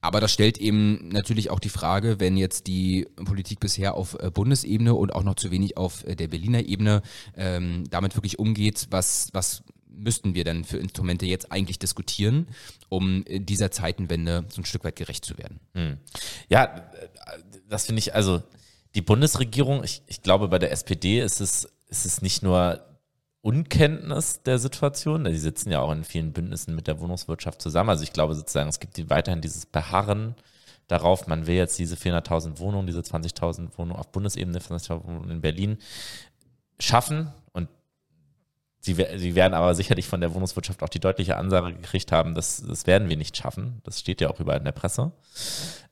[0.01, 4.31] Aber das stellt eben natürlich auch die Frage, wenn jetzt die Politik bisher auf äh,
[4.31, 7.01] Bundesebene und auch noch zu wenig auf äh, der Berliner Ebene
[7.35, 12.47] ähm, damit wirklich umgeht, was, was müssten wir denn für Instrumente jetzt eigentlich diskutieren,
[12.87, 15.59] um dieser Zeitenwende so ein Stück weit gerecht zu werden?
[15.73, 15.97] Hm.
[16.47, 16.89] Ja,
[17.67, 18.41] das finde ich, also
[18.95, 22.81] die Bundesregierung, ich, ich glaube, bei der SPD ist es, ist es nicht nur
[23.41, 25.23] Unkenntnis der Situation.
[25.23, 27.89] Die sitzen ja auch in vielen Bündnissen mit der Wohnungswirtschaft zusammen.
[27.89, 30.35] Also ich glaube sozusagen, es gibt weiterhin dieses Beharren
[30.87, 35.41] darauf, man will jetzt diese 400.000 Wohnungen, diese 20.000 Wohnungen auf Bundesebene, 20.000 Wohnungen in
[35.41, 35.77] Berlin
[36.79, 37.31] schaffen.
[37.53, 37.69] Und
[38.81, 42.61] sie, sie werden aber sicherlich von der Wohnungswirtschaft auch die deutliche Ansage gekriegt haben, dass
[42.65, 43.81] das werden wir nicht schaffen.
[43.83, 45.11] Das steht ja auch überall in der Presse.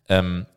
[0.09, 0.47] Ähm,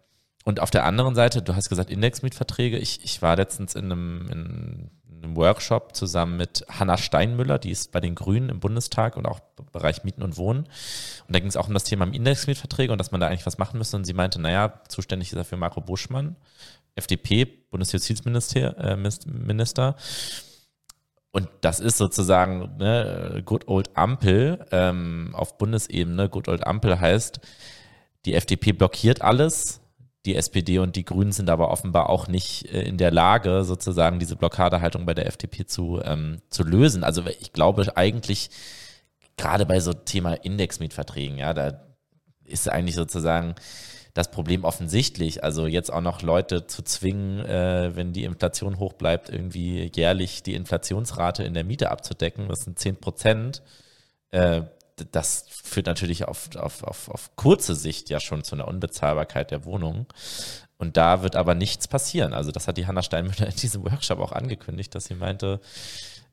[0.45, 2.78] und auf der anderen Seite, du hast gesagt Indexmietverträge.
[2.78, 4.91] Ich, ich war letztens in einem, in
[5.22, 9.40] einem Workshop zusammen mit Hanna Steinmüller, die ist bei den Grünen im Bundestag und auch
[9.58, 10.60] im Bereich Mieten und Wohnen.
[10.60, 13.58] Und da ging es auch um das Thema Indexmietverträge und dass man da eigentlich was
[13.58, 13.96] machen müsste.
[13.96, 16.36] Und sie meinte, naja, zuständig ist dafür Marco Buschmann,
[16.94, 18.78] FDP, Bundesjustizminister.
[18.78, 19.92] Äh.
[21.32, 26.28] Und das ist sozusagen ne, Good Old Ampel ähm, auf Bundesebene.
[26.28, 27.40] Good Old Ampel heißt,
[28.24, 29.80] die FDP blockiert alles,
[30.26, 34.18] die SPD und die Grünen sind aber offenbar auch nicht äh, in der Lage, sozusagen
[34.18, 37.04] diese Blockadehaltung bei der FDP zu, ähm, zu lösen.
[37.04, 38.50] Also ich glaube eigentlich,
[39.36, 41.80] gerade bei so Thema Indexmietverträgen, ja, da
[42.44, 43.54] ist eigentlich sozusagen
[44.12, 45.42] das Problem offensichtlich.
[45.44, 50.42] Also jetzt auch noch Leute zu zwingen, äh, wenn die Inflation hoch bleibt, irgendwie jährlich
[50.42, 53.62] die Inflationsrate in der Miete abzudecken, das sind 10 Prozent.
[54.30, 54.62] Äh,
[55.05, 59.64] das führt natürlich auf, auf, auf, auf kurze Sicht ja schon zu einer Unbezahlbarkeit der
[59.64, 60.07] Wohnung.
[60.78, 62.32] Und da wird aber nichts passieren.
[62.32, 65.61] Also das hat die Hanna Steinmüller in diesem Workshop auch angekündigt, dass sie meinte,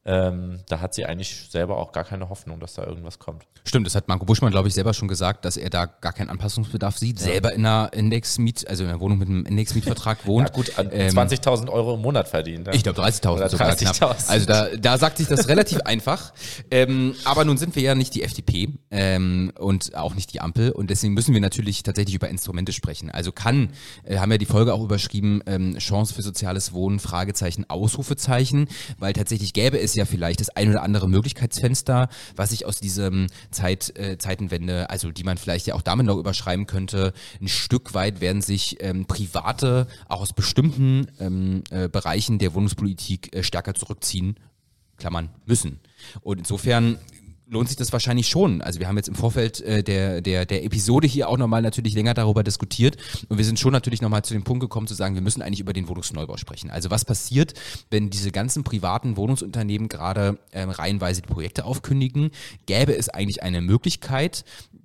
[0.08, 3.46] ähm, da hat sie eigentlich selber auch gar keine Hoffnung, dass da irgendwas kommt.
[3.66, 6.30] Stimmt, das hat Marco Buschmann, glaube ich, selber schon gesagt, dass er da gar keinen
[6.30, 7.26] Anpassungsbedarf sieht, ja.
[7.26, 10.38] selber in einer Indexmiet, also in einer Wohnung mit einem Indexmietvertrag wohnt.
[10.48, 12.68] Ja gut, ähm, 20.000 Euro im Monat verdient.
[12.68, 12.74] Ja.
[12.74, 14.18] Ich glaube 30.000 sogar 30 knapp.
[14.28, 16.32] Also da, da sagt sich das relativ einfach.
[16.72, 20.72] Ähm, aber nun sind wir ja nicht die FDP ähm, und auch nicht die Ampel
[20.72, 23.12] und deswegen müssen wir natürlich tatsächlich über Instrumente sprechen.
[23.12, 23.72] Also kann,
[24.06, 29.12] äh, haben ja die Folge auch überschrieben, ähm, Chance für soziales Wohnen, Fragezeichen, Ausrufezeichen, weil
[29.12, 33.98] tatsächlich gäbe es ja vielleicht das ein oder andere Möglichkeitsfenster, was sich aus diesem Zeit,
[33.98, 38.22] äh, Zeitenwende, also die man vielleicht ja auch damit noch überschreiben könnte, ein Stück weit
[38.22, 44.40] werden sich ähm, Private auch aus bestimmten ähm, äh, Bereichen der Wohnungspolitik äh, stärker zurückziehen,
[44.98, 45.80] Klammern müssen.
[46.22, 46.98] Und insofern
[47.50, 48.62] lohnt sich das wahrscheinlich schon.
[48.62, 51.94] Also wir haben jetzt im Vorfeld äh, der, der, der Episode hier auch nochmal natürlich
[51.94, 52.98] länger darüber diskutiert
[53.30, 55.62] und wir sind schon natürlich nochmal zu dem Punkt gekommen zu sagen, wir müssen eigentlich
[55.62, 56.70] über den Wohnungsneubau sprechen.
[56.70, 57.54] Also was passiert,
[57.90, 62.32] wenn diese ganzen privaten Wohnungsunternehmen gerade ähm, reihenweise die Projekte aufkündigen?
[62.66, 64.44] Gäbe es eigentlich eine Möglichkeit,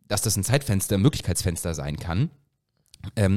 [0.09, 2.31] dass das ein Zeitfenster, Möglichkeitsfenster sein kann,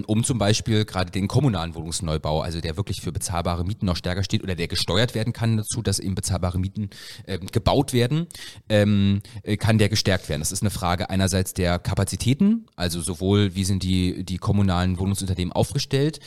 [0.08, 4.24] um zum Beispiel gerade den kommunalen Wohnungsneubau, also der wirklich für bezahlbare Mieten noch stärker
[4.24, 6.90] steht oder der gesteuert werden kann dazu, dass eben bezahlbare Mieten
[7.28, 8.28] ähm, gebaut werden,
[8.70, 10.42] ähm, äh, kann der gestärkt werden.
[10.42, 15.52] Das ist eine Frage einerseits der Kapazitäten, also sowohl wie sind die, die kommunalen Wohnungsunternehmen
[15.52, 16.20] aufgestellt,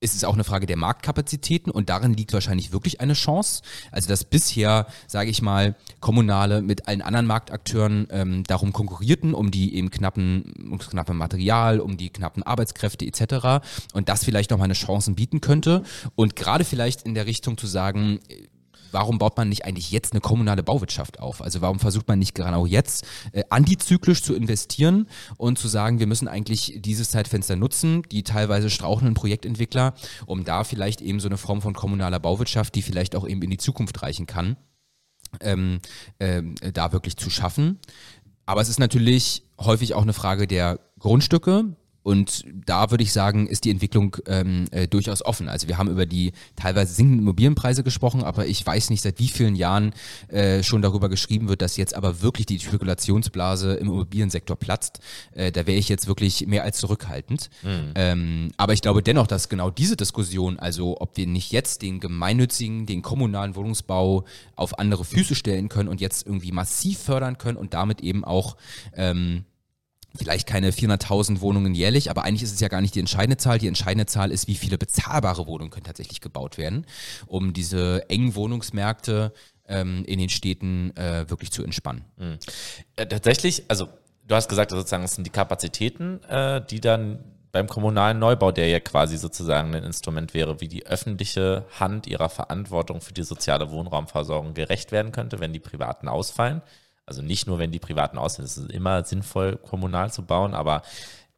[0.00, 3.62] ist es auch eine Frage der Marktkapazitäten und darin liegt wahrscheinlich wirklich eine Chance.
[3.92, 9.50] Also dass bisher, sage ich mal, Kommunale mit allen anderen Marktakteuren ähm, darum konkurrierten, um
[9.50, 13.62] die eben knappen, um das knappe Material, um die knappen Arbeitskräfte etc.
[13.92, 15.82] Und das vielleicht nochmal eine Chance bieten könnte.
[16.16, 18.20] Und gerade vielleicht in der Richtung zu sagen,
[18.92, 21.42] warum baut man nicht eigentlich jetzt eine kommunale Bauwirtschaft auf?
[21.42, 25.98] Also warum versucht man nicht gerade auch jetzt äh, antizyklisch zu investieren und zu sagen,
[25.98, 29.94] wir müssen eigentlich dieses Zeitfenster nutzen, die teilweise strauchelnden Projektentwickler,
[30.26, 33.50] um da vielleicht eben so eine Form von kommunaler Bauwirtschaft, die vielleicht auch eben in
[33.50, 34.56] die Zukunft reichen kann,
[35.40, 35.80] ähm,
[36.18, 37.78] ähm, da wirklich zu schaffen.
[38.46, 43.46] Aber es ist natürlich häufig auch eine Frage der Grundstücke, und da würde ich sagen,
[43.46, 45.48] ist die Entwicklung ähm, äh, durchaus offen.
[45.48, 49.28] Also wir haben über die teilweise sinkenden Immobilienpreise gesprochen, aber ich weiß nicht, seit wie
[49.28, 49.92] vielen Jahren
[50.28, 55.00] äh, schon darüber geschrieben wird, dass jetzt aber wirklich die Spekulationsblase im Immobiliensektor platzt.
[55.32, 57.50] Äh, da wäre ich jetzt wirklich mehr als zurückhaltend.
[57.62, 57.92] Mhm.
[57.94, 62.00] Ähm, aber ich glaube dennoch, dass genau diese Diskussion, also ob wir nicht jetzt den
[62.00, 64.24] gemeinnützigen, den kommunalen Wohnungsbau
[64.56, 68.56] auf andere Füße stellen können und jetzt irgendwie massiv fördern können und damit eben auch
[68.94, 69.44] ähm,
[70.16, 73.58] vielleicht keine 400.000 Wohnungen jährlich, aber eigentlich ist es ja gar nicht die entscheidende Zahl.
[73.58, 76.86] Die entscheidende Zahl ist, wie viele bezahlbare Wohnungen können tatsächlich gebaut werden,
[77.26, 79.32] um diese engen Wohnungsmärkte
[79.68, 82.04] ähm, in den Städten äh, wirklich zu entspannen.
[82.16, 82.38] Mhm.
[82.96, 83.88] Äh, tatsächlich, also
[84.26, 88.68] du hast gesagt, sozusagen, es sind die Kapazitäten, äh, die dann beim kommunalen Neubau, der
[88.68, 93.70] ja quasi sozusagen ein Instrument wäre, wie die öffentliche Hand ihrer Verantwortung für die soziale
[93.70, 96.62] Wohnraumversorgung gerecht werden könnte, wenn die Privaten ausfallen.
[97.06, 100.82] Also nicht nur, wenn die Privaten ausfallen, es ist immer sinnvoll, kommunal zu bauen, aber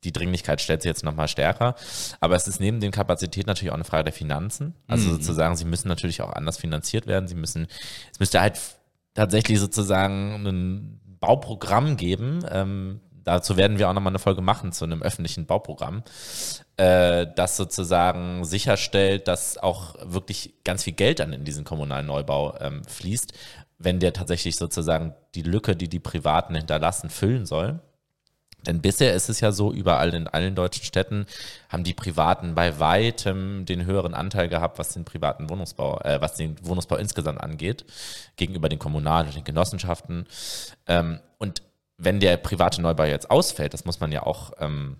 [0.05, 1.77] die Dringlichkeit stellt sich jetzt nochmal stärker.
[2.21, 4.75] Aber es ist neben den Kapazitäten natürlich auch eine Frage der Finanzen.
[4.89, 5.13] Also mhm.
[5.15, 7.29] sozusagen, sie müssen natürlich auch anders finanziert werden.
[7.29, 7.69] Sie müssen,
[8.13, 8.61] es müsste halt
[9.15, 14.85] tatsächlich sozusagen ein Bauprogramm geben, ähm, dazu werden wir auch nochmal eine Folge machen zu
[14.85, 16.03] einem öffentlichen Bauprogramm,
[16.77, 22.59] äh, das sozusagen sicherstellt, dass auch wirklich ganz viel Geld dann in diesen kommunalen Neubau
[22.61, 23.33] ähm, fließt,
[23.85, 27.80] wenn der tatsächlich sozusagen die Lücke, die die Privaten hinterlassen, füllen soll.
[28.66, 31.26] Denn bisher ist es ja so, überall in allen deutschen Städten
[31.68, 36.35] haben die Privaten bei weitem den höheren Anteil gehabt, was den privaten Wohnungsbau, äh, was
[36.35, 37.85] den Wohnungsbau insgesamt angeht,
[38.37, 40.26] gegenüber den Kommunalen und den Genossenschaften.
[40.87, 41.62] Ähm, und
[41.99, 44.97] wenn der private Neubau jetzt ausfällt, das muss man ja auch ähm,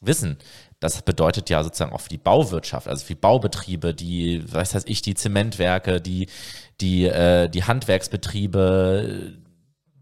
[0.00, 0.38] wissen,
[0.80, 4.88] das bedeutet ja sozusagen auch für die Bauwirtschaft, also für die Baubetriebe, die, was heißt
[4.88, 6.28] ich, die Zementwerke, die,
[6.80, 9.34] die, äh, die Handwerksbetriebe,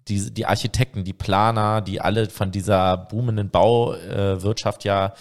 [0.09, 5.15] die, die Architekten, die Planer, die alle von dieser boomenden Bauwirtschaft ja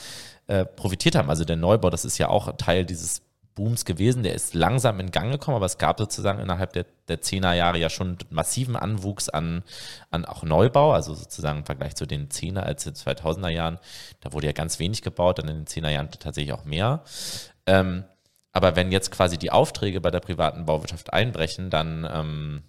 [0.47, 1.29] äh, profitiert haben.
[1.29, 3.21] Also der Neubau, das ist ja auch Teil dieses
[3.55, 4.23] Booms gewesen.
[4.23, 7.77] Der ist langsam in Gang gekommen, aber es gab sozusagen innerhalb der, der 10er Jahre
[7.77, 9.63] ja schon massiven Anwuchs an,
[10.09, 13.79] an auch Neubau, also sozusagen im Vergleich zu den 10er als den 2000er Jahren.
[14.21, 17.03] Da wurde ja ganz wenig gebaut, dann in den 10er Jahren tatsächlich auch mehr.
[17.65, 18.03] Ähm,
[18.53, 22.63] aber wenn jetzt quasi die Aufträge bei der privaten Bauwirtschaft einbrechen, dann ähm,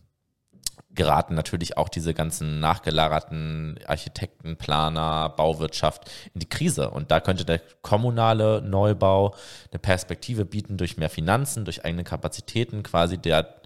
[0.95, 6.91] geraten natürlich auch diese ganzen nachgelagerten Architekten, Planer, Bauwirtschaft in die Krise.
[6.91, 9.35] Und da könnte der kommunale Neubau
[9.71, 13.61] eine Perspektive bieten durch mehr Finanzen, durch eigene Kapazitäten, quasi der,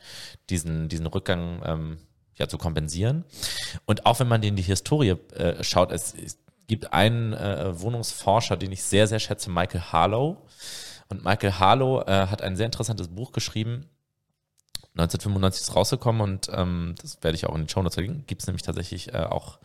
[0.50, 1.98] diesen, diesen Rückgang ähm,
[2.34, 3.24] ja, zu kompensieren.
[3.84, 8.56] Und auch wenn man in die Historie äh, schaut, es, es gibt einen äh, Wohnungsforscher,
[8.56, 10.38] den ich sehr, sehr schätze, Michael Harlow.
[11.08, 13.88] Und Michael Harlow äh, hat ein sehr interessantes Buch geschrieben,
[14.98, 18.24] 1995 ist rausgekommen und ähm, das werde ich auch in den Show Notes verlinken.
[18.26, 19.58] Gibt es nämlich tatsächlich äh, auch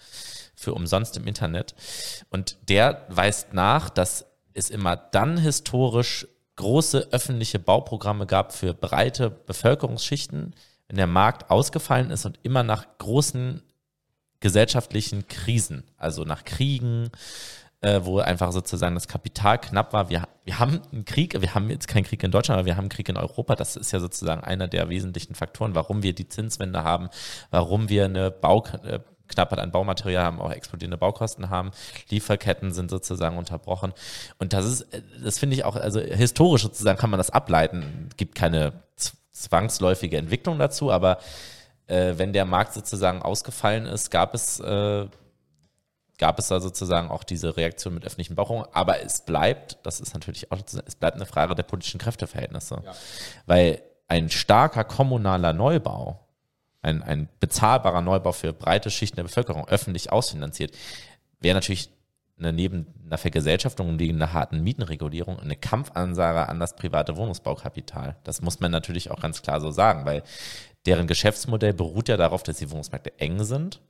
[0.55, 1.73] für umsonst im Internet.
[2.29, 9.31] Und der weist nach, dass es immer dann historisch große öffentliche Bauprogramme gab für breite
[9.31, 10.55] Bevölkerungsschichten,
[10.87, 13.63] wenn der Markt ausgefallen ist und immer nach großen
[14.39, 17.09] gesellschaftlichen Krisen, also nach Kriegen,
[17.83, 20.09] äh, wo einfach sozusagen das Kapital knapp war.
[20.09, 22.85] Wir, wir haben einen Krieg, wir haben jetzt keinen Krieg in Deutschland, aber wir haben
[22.85, 23.55] einen Krieg in Europa.
[23.55, 27.09] Das ist ja sozusagen einer der wesentlichen Faktoren, warum wir die Zinswende haben,
[27.51, 31.71] warum wir eine Bauknappheit an Baumaterial haben, auch explodierende Baukosten haben.
[32.09, 33.93] Lieferketten sind sozusagen unterbrochen.
[34.39, 34.87] Und das ist,
[35.21, 38.07] das finde ich auch, also historisch sozusagen kann man das ableiten.
[38.11, 38.83] Es gibt keine
[39.31, 41.17] zwangsläufige Entwicklung dazu, aber
[41.87, 45.07] äh, wenn der Markt sozusagen ausgefallen ist, gab es äh,
[46.17, 48.65] gab es da sozusagen auch diese Reaktion mit öffentlichen Bauchungen.
[48.73, 52.81] Aber es bleibt, das ist natürlich auch, es bleibt eine Frage der politischen Kräfteverhältnisse.
[52.83, 52.93] Ja.
[53.45, 56.19] Weil ein starker kommunaler Neubau,
[56.81, 60.75] ein, ein bezahlbarer Neubau für breite Schichten der Bevölkerung, öffentlich ausfinanziert,
[61.39, 61.89] wäre natürlich
[62.37, 68.17] eine, neben einer Vergesellschaftung und einer harten Mietenregulierung eine Kampfansage an das private Wohnungsbaukapital.
[68.23, 70.23] Das muss man natürlich auch ganz klar so sagen, weil
[70.85, 73.81] deren Geschäftsmodell beruht ja darauf, dass die Wohnungsmärkte eng sind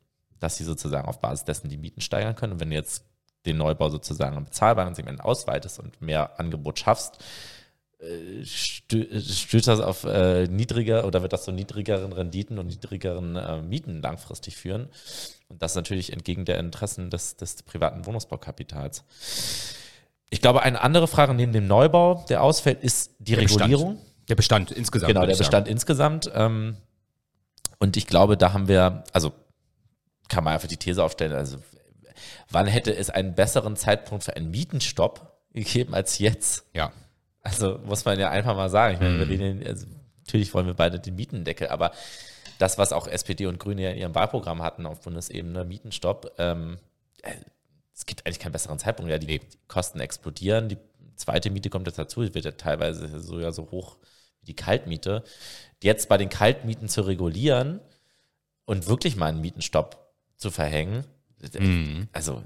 [0.44, 2.54] dass sie sozusagen auf Basis dessen die Mieten steigern können.
[2.54, 3.06] Und wenn du jetzt
[3.46, 7.24] den Neubau sozusagen im bezahlbaren Segment ausweitest und mehr Angebot schaffst,
[8.00, 13.62] äh, stößt das auf äh, niedriger oder wird das zu niedrigeren Renditen und niedrigeren äh,
[13.62, 14.90] Mieten langfristig führen.
[15.48, 19.04] Und das natürlich entgegen der Interessen des, des privaten Wohnungsbaukapitals.
[20.30, 23.96] Ich glaube, eine andere Frage neben dem Neubau, der ausfällt, ist die der Regulierung.
[23.96, 24.30] Bestand.
[24.30, 25.14] Der Bestand insgesamt.
[25.14, 26.32] Genau, der Bestand insgesamt.
[26.34, 26.78] Ähm,
[27.80, 29.34] und ich glaube, da haben wir, also
[30.34, 31.60] kann man einfach die These aufstellen, also
[32.50, 36.66] wann hätte es einen besseren Zeitpunkt für einen Mietenstopp gegeben als jetzt?
[36.74, 36.92] Ja.
[37.44, 38.96] Also muss man ja einfach mal sagen.
[38.96, 39.60] Ich meine, mhm.
[39.60, 39.86] wir also,
[40.18, 41.92] natürlich wollen wir beide den Mietendeckel, aber
[42.58, 46.80] das, was auch SPD und Grüne ja in ihrem Wahlprogramm hatten auf Bundesebene, Mietenstopp, ähm,
[47.22, 47.36] äh,
[47.94, 49.12] es gibt eigentlich keinen besseren Zeitpunkt.
[49.12, 50.78] Ja, die, die, Kosten explodieren, die
[51.16, 53.98] zweite Miete kommt jetzt dazu, die wird ja teilweise so, ja, so hoch
[54.40, 55.24] wie die Kaltmiete.
[55.84, 57.82] Jetzt bei den Kaltmieten zu regulieren
[58.66, 60.03] und wirklich mal einen Mietenstopp
[60.44, 61.06] zu verhängen.
[61.58, 62.10] Mhm.
[62.12, 62.44] Also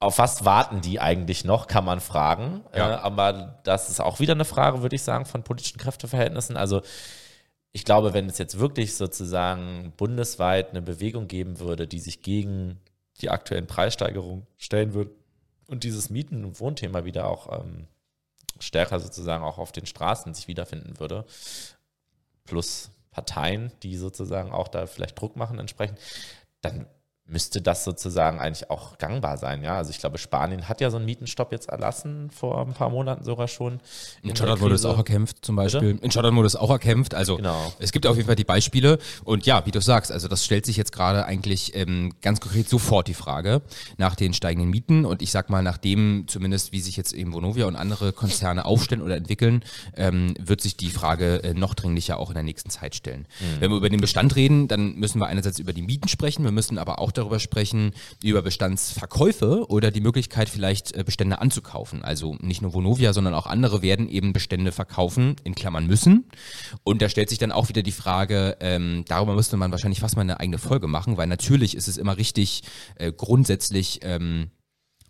[0.00, 2.64] auf was warten die eigentlich noch, kann man fragen.
[2.74, 2.90] Ja.
[2.90, 6.56] Äh, aber das ist auch wieder eine Frage, würde ich sagen, von politischen Kräfteverhältnissen.
[6.56, 6.82] Also
[7.72, 12.80] ich glaube, wenn es jetzt wirklich sozusagen bundesweit eine Bewegung geben würde, die sich gegen
[13.20, 15.12] die aktuellen Preissteigerungen stellen würde
[15.68, 17.86] und dieses Mieten- und Wohnthema wieder auch ähm,
[18.58, 21.24] stärker sozusagen auch auf den Straßen sich wiederfinden würde,
[22.44, 26.00] plus Parteien, die sozusagen auch da vielleicht Druck machen entsprechend,
[26.60, 26.86] dann
[27.26, 29.62] müsste das sozusagen eigentlich auch gangbar sein.
[29.62, 32.90] Ja, also ich glaube, Spanien hat ja so einen Mietenstopp jetzt erlassen, vor ein paar
[32.90, 33.80] Monaten sogar schon.
[34.22, 35.94] In Schottland wurde es auch erkämpft, zum Beispiel.
[35.94, 36.04] Bitte?
[36.04, 37.14] In Schottland wurde es auch erkämpft.
[37.14, 37.72] Also genau.
[37.78, 38.98] es gibt auf jeden Fall die Beispiele.
[39.24, 42.68] Und ja, wie du sagst, also das stellt sich jetzt gerade eigentlich ähm, ganz konkret
[42.68, 43.62] sofort die Frage
[43.96, 45.06] nach den steigenden Mieten.
[45.06, 48.66] Und ich sag mal, nach dem zumindest, wie sich jetzt eben Vonovia und andere Konzerne
[48.66, 49.64] aufstellen oder entwickeln,
[49.96, 53.26] ähm, wird sich die Frage äh, noch dringlicher auch in der nächsten Zeit stellen.
[53.40, 53.60] Mhm.
[53.60, 56.44] Wenn wir über den Bestand reden, dann müssen wir einerseits über die Mieten sprechen.
[56.44, 57.92] Wir müssen aber auch darüber sprechen,
[58.22, 62.04] über Bestandsverkäufe oder die Möglichkeit, vielleicht äh, Bestände anzukaufen.
[62.04, 66.26] Also nicht nur Vonovia, sondern auch andere werden eben Bestände verkaufen, in Klammern müssen.
[66.82, 70.16] Und da stellt sich dann auch wieder die Frage, ähm, darüber müsste man wahrscheinlich fast
[70.16, 72.62] mal eine eigene Folge machen, weil natürlich ist es immer richtig,
[72.96, 74.50] äh, grundsätzlich ähm,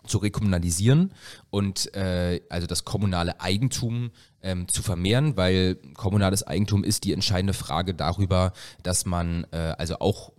[0.07, 1.13] zu rekommunalisieren
[1.51, 4.11] und äh, also das kommunale Eigentum
[4.43, 8.53] ähm, zu vermehren, weil kommunales Eigentum ist die entscheidende Frage darüber,
[8.83, 10.33] dass man äh, also auch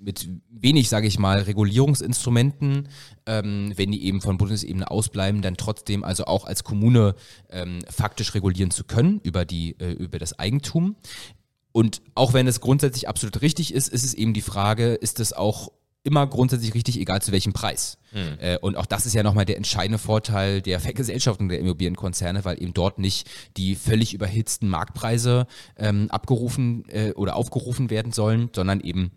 [0.00, 2.88] mit wenig, sage ich mal, Regulierungsinstrumenten,
[3.26, 7.14] ähm, wenn die eben von Bundesebene ausbleiben, dann trotzdem also auch als Kommune
[7.50, 10.96] ähm, faktisch regulieren zu können über, die, äh, über das Eigentum.
[11.72, 15.32] Und auch wenn es grundsätzlich absolut richtig ist, ist es eben die Frage, ist es
[15.32, 15.70] auch
[16.04, 17.98] immer grundsätzlich richtig, egal zu welchem Preis.
[18.12, 18.38] Mhm.
[18.40, 22.62] Äh, und auch das ist ja nochmal der entscheidende Vorteil der Vergesellschaftung der Immobilienkonzerne, weil
[22.62, 25.46] eben dort nicht die völlig überhitzten Marktpreise
[25.76, 29.12] ähm, abgerufen äh, oder aufgerufen werden sollen, sondern eben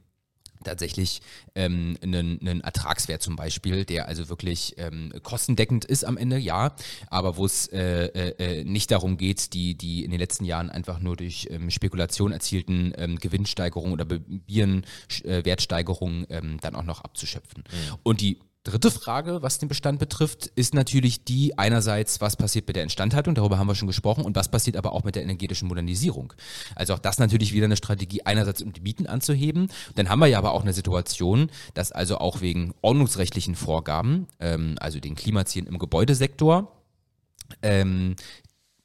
[0.63, 1.21] tatsächlich
[1.55, 6.75] ähm, einen, einen Ertragswert zum Beispiel, der also wirklich ähm, kostendeckend ist am Ende, ja,
[7.07, 10.69] aber wo es äh, äh, äh, nicht darum geht, die, die in den letzten Jahren
[10.69, 17.63] einfach nur durch ähm, Spekulation erzielten ähm, Gewinnsteigerungen oder Bierenwertsteigerungen ähm, dann auch noch abzuschöpfen.
[17.69, 17.97] Mhm.
[18.03, 22.75] Und die Dritte Frage, was den Bestand betrifft, ist natürlich die einerseits, was passiert mit
[22.75, 25.67] der Instandhaltung, darüber haben wir schon gesprochen, und was passiert aber auch mit der energetischen
[25.67, 26.33] Modernisierung.
[26.75, 29.71] Also auch das natürlich wieder eine Strategie, einerseits um die Mieten anzuheben.
[29.95, 34.75] Dann haben wir ja aber auch eine Situation, dass also auch wegen ordnungsrechtlichen Vorgaben, ähm,
[34.79, 36.71] also den Klimazielen im Gebäudesektor,
[37.63, 38.15] ähm,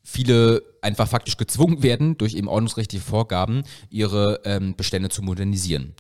[0.02, 5.94] viele einfach faktisch gezwungen werden, durch eben ordnungsrechtliche Vorgaben ihre ähm, Bestände zu modernisieren.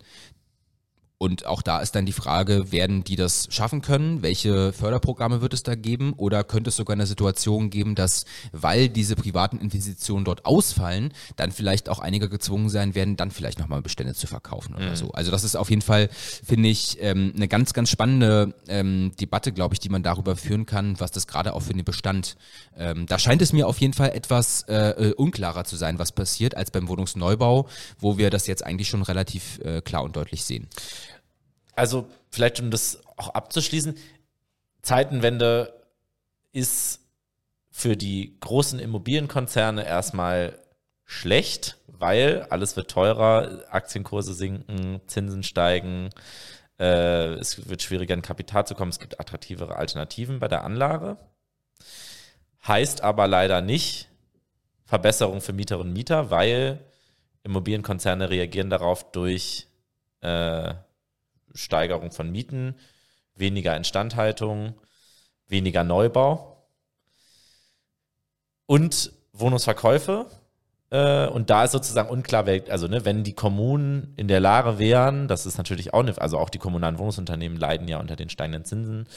[1.18, 4.20] Und auch da ist dann die Frage, werden die das schaffen können?
[4.20, 6.12] Welche Förderprogramme wird es da geben?
[6.18, 11.52] Oder könnte es sogar eine Situation geben, dass, weil diese privaten Investitionen dort ausfallen, dann
[11.52, 14.96] vielleicht auch einige gezwungen sein werden, dann vielleicht nochmal Bestände zu verkaufen oder mhm.
[14.96, 15.10] so.
[15.12, 19.52] Also das ist auf jeden Fall, finde ich, ähm, eine ganz, ganz spannende ähm, Debatte,
[19.52, 22.36] glaube ich, die man darüber führen kann, was das gerade auch für den Bestand.
[22.76, 26.12] Ähm, da scheint es mir auf jeden Fall etwas äh, äh unklarer zu sein, was
[26.12, 30.44] passiert, als beim Wohnungsneubau, wo wir das jetzt eigentlich schon relativ äh, klar und deutlich
[30.44, 30.68] sehen
[31.76, 33.96] also vielleicht um das auch abzuschließen,
[34.82, 35.72] Zeitenwende
[36.52, 37.00] ist
[37.70, 40.58] für die großen Immobilienkonzerne erstmal
[41.04, 46.10] schlecht, weil alles wird teurer, Aktienkurse sinken, Zinsen steigen,
[46.78, 51.16] äh, es wird schwieriger in Kapital zu kommen, es gibt attraktivere Alternativen bei der Anlage.
[52.66, 54.08] Heißt aber leider nicht
[54.84, 56.80] Verbesserung für Mieterinnen und Mieter, weil
[57.44, 59.68] Immobilienkonzerne reagieren darauf durch
[60.20, 60.74] äh,
[61.56, 62.76] Steigerung von Mieten,
[63.34, 64.74] weniger Instandhaltung,
[65.48, 66.68] weniger Neubau
[68.66, 70.26] und Wohnungsverkäufe.
[70.90, 75.26] Äh, und da ist sozusagen unklar, also ne, wenn die Kommunen in der Lage wären,
[75.26, 78.64] das ist natürlich auch eine, also auch die kommunalen Wohnungsunternehmen leiden ja unter den steigenden
[78.64, 79.08] Zinsen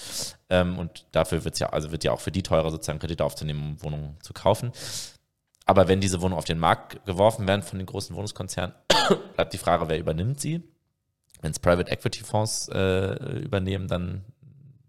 [0.49, 3.61] ähm, und dafür wird's ja, also wird ja auch für die teurer sozusagen Kredite aufzunehmen,
[3.61, 4.71] um Wohnungen zu kaufen.
[5.65, 8.75] Aber wenn diese Wohnungen auf den Markt geworfen werden von den großen Wohnungskonzernen,
[9.35, 10.63] bleibt die Frage, wer übernimmt sie?
[11.41, 14.25] Wenn es Private Equity Fonds äh, übernehmen, dann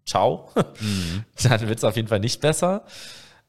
[0.06, 0.50] ciao.
[0.80, 1.24] Mhm.
[1.42, 2.84] dann wird es auf jeden Fall nicht besser.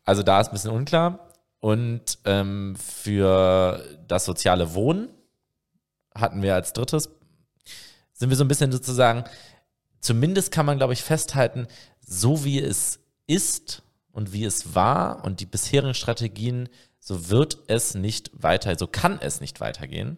[0.04, 1.28] Also da ist ein bisschen unklar.
[1.60, 5.10] Und ähm, für das soziale Wohnen
[6.16, 7.10] hatten wir als drittes,
[8.14, 9.24] sind wir so ein bisschen sozusagen,
[10.00, 11.68] zumindest kann man, glaube ich, festhalten,
[12.00, 16.68] so wie es ist und wie es war und die bisherigen Strategien,
[17.00, 20.18] so wird es nicht weiter, so kann es nicht weitergehen.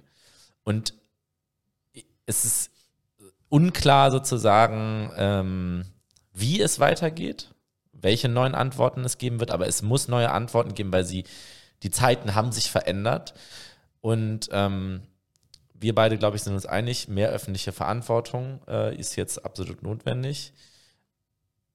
[0.63, 0.93] Und
[2.25, 2.71] es ist
[3.53, 5.85] unklar sozusagen, ähm,
[6.33, 7.53] wie es weitergeht,
[7.91, 11.23] welche neuen Antworten es geben wird, aber es muss neue Antworten geben, weil sie,
[11.83, 13.35] die Zeiten haben sich verändert.
[14.01, 15.03] Und ähm,
[15.75, 20.51] wir beide, glaube ich, sind uns einig, mehr öffentliche Verantwortung äh, ist jetzt absolut notwendig.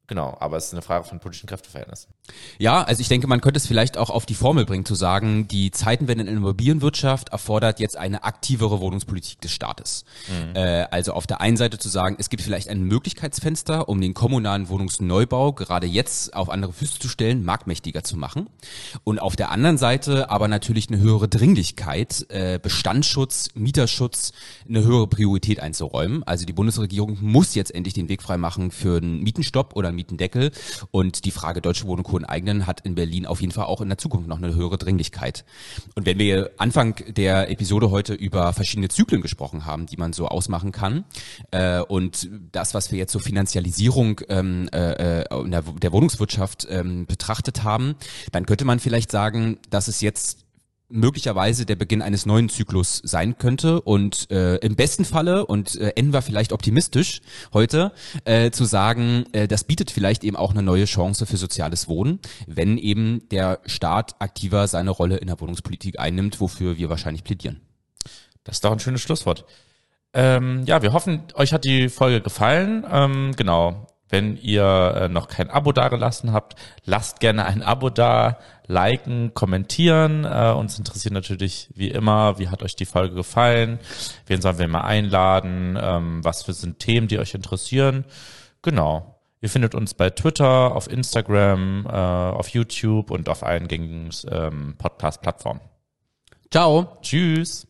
[0.08, 2.10] Genau, aber es ist eine Frage von politischen Kräfteverhältnissen.
[2.56, 5.48] Ja, also ich denke, man könnte es vielleicht auch auf die Formel bringen, zu sagen,
[5.48, 10.06] die Zeitenwende in der Immobilienwirtschaft erfordert jetzt eine aktivere Wohnungspolitik des Staates.
[10.28, 10.56] Mhm.
[10.56, 14.14] Äh, also auf der einen Seite zu sagen, es gibt vielleicht ein Möglichkeitsfenster, um den
[14.14, 18.48] kommunalen Wohnungsneubau gerade jetzt auf andere Füße zu stellen, marktmächtiger zu machen.
[19.04, 24.32] Und auf der anderen Seite aber natürlich eine höhere Dringlichkeit, äh, Bestandsschutz, Mieterschutz,
[24.66, 26.22] eine höhere Priorität einzuräumen.
[26.22, 30.52] Also die Bundesregierung muss jetzt endlich den Weg freimachen für einen Mietenstopp oder einen Mietendeckel.
[30.90, 32.18] Und die Frage Deutsche Wohnung Co.
[32.18, 35.44] enteignen hat in Berlin auf jeden Fall auch in der Zukunft noch eine höhere Dringlichkeit.
[35.94, 40.28] Und wenn wir Anfang der Episode heute über verschiedene Zyklen gesprochen haben, die man so
[40.28, 41.04] ausmachen kann,
[41.50, 47.06] äh, und das, was wir jetzt zur Finanzialisierung ähm, äh, äh der, der Wohnungswirtschaft ähm,
[47.06, 47.96] betrachtet haben,
[48.32, 50.47] dann könnte man vielleicht sagen, dass es jetzt
[50.88, 55.90] möglicherweise der Beginn eines neuen Zyklus sein könnte und äh, im besten Falle und äh,
[55.96, 57.20] enden wir vielleicht optimistisch
[57.52, 57.92] heute
[58.24, 62.20] äh, zu sagen, äh, das bietet vielleicht eben auch eine neue Chance für soziales Wohnen,
[62.46, 67.60] wenn eben der Staat aktiver seine Rolle in der Wohnungspolitik einnimmt, wofür wir wahrscheinlich plädieren.
[68.44, 69.44] Das ist doch ein schönes Schlusswort.
[70.14, 72.86] Ähm, ja, wir hoffen, euch hat die Folge gefallen.
[72.90, 73.87] Ähm, genau.
[74.08, 80.24] Wenn ihr äh, noch kein Abo dagelassen habt, lasst gerne ein Abo da, liken, kommentieren.
[80.24, 83.78] Äh, uns interessiert natürlich wie immer, wie hat euch die Folge gefallen?
[84.26, 85.78] Wen sollen wir mal einladen?
[85.80, 88.04] Ähm, was für sind Themen, die euch interessieren?
[88.62, 89.14] Genau.
[89.40, 94.74] Ihr findet uns bei Twitter, auf Instagram, äh, auf YouTube und auf allen gängigen ähm,
[94.78, 95.60] Podcast-Plattformen.
[96.50, 96.98] Ciao.
[97.02, 97.66] Tschüss.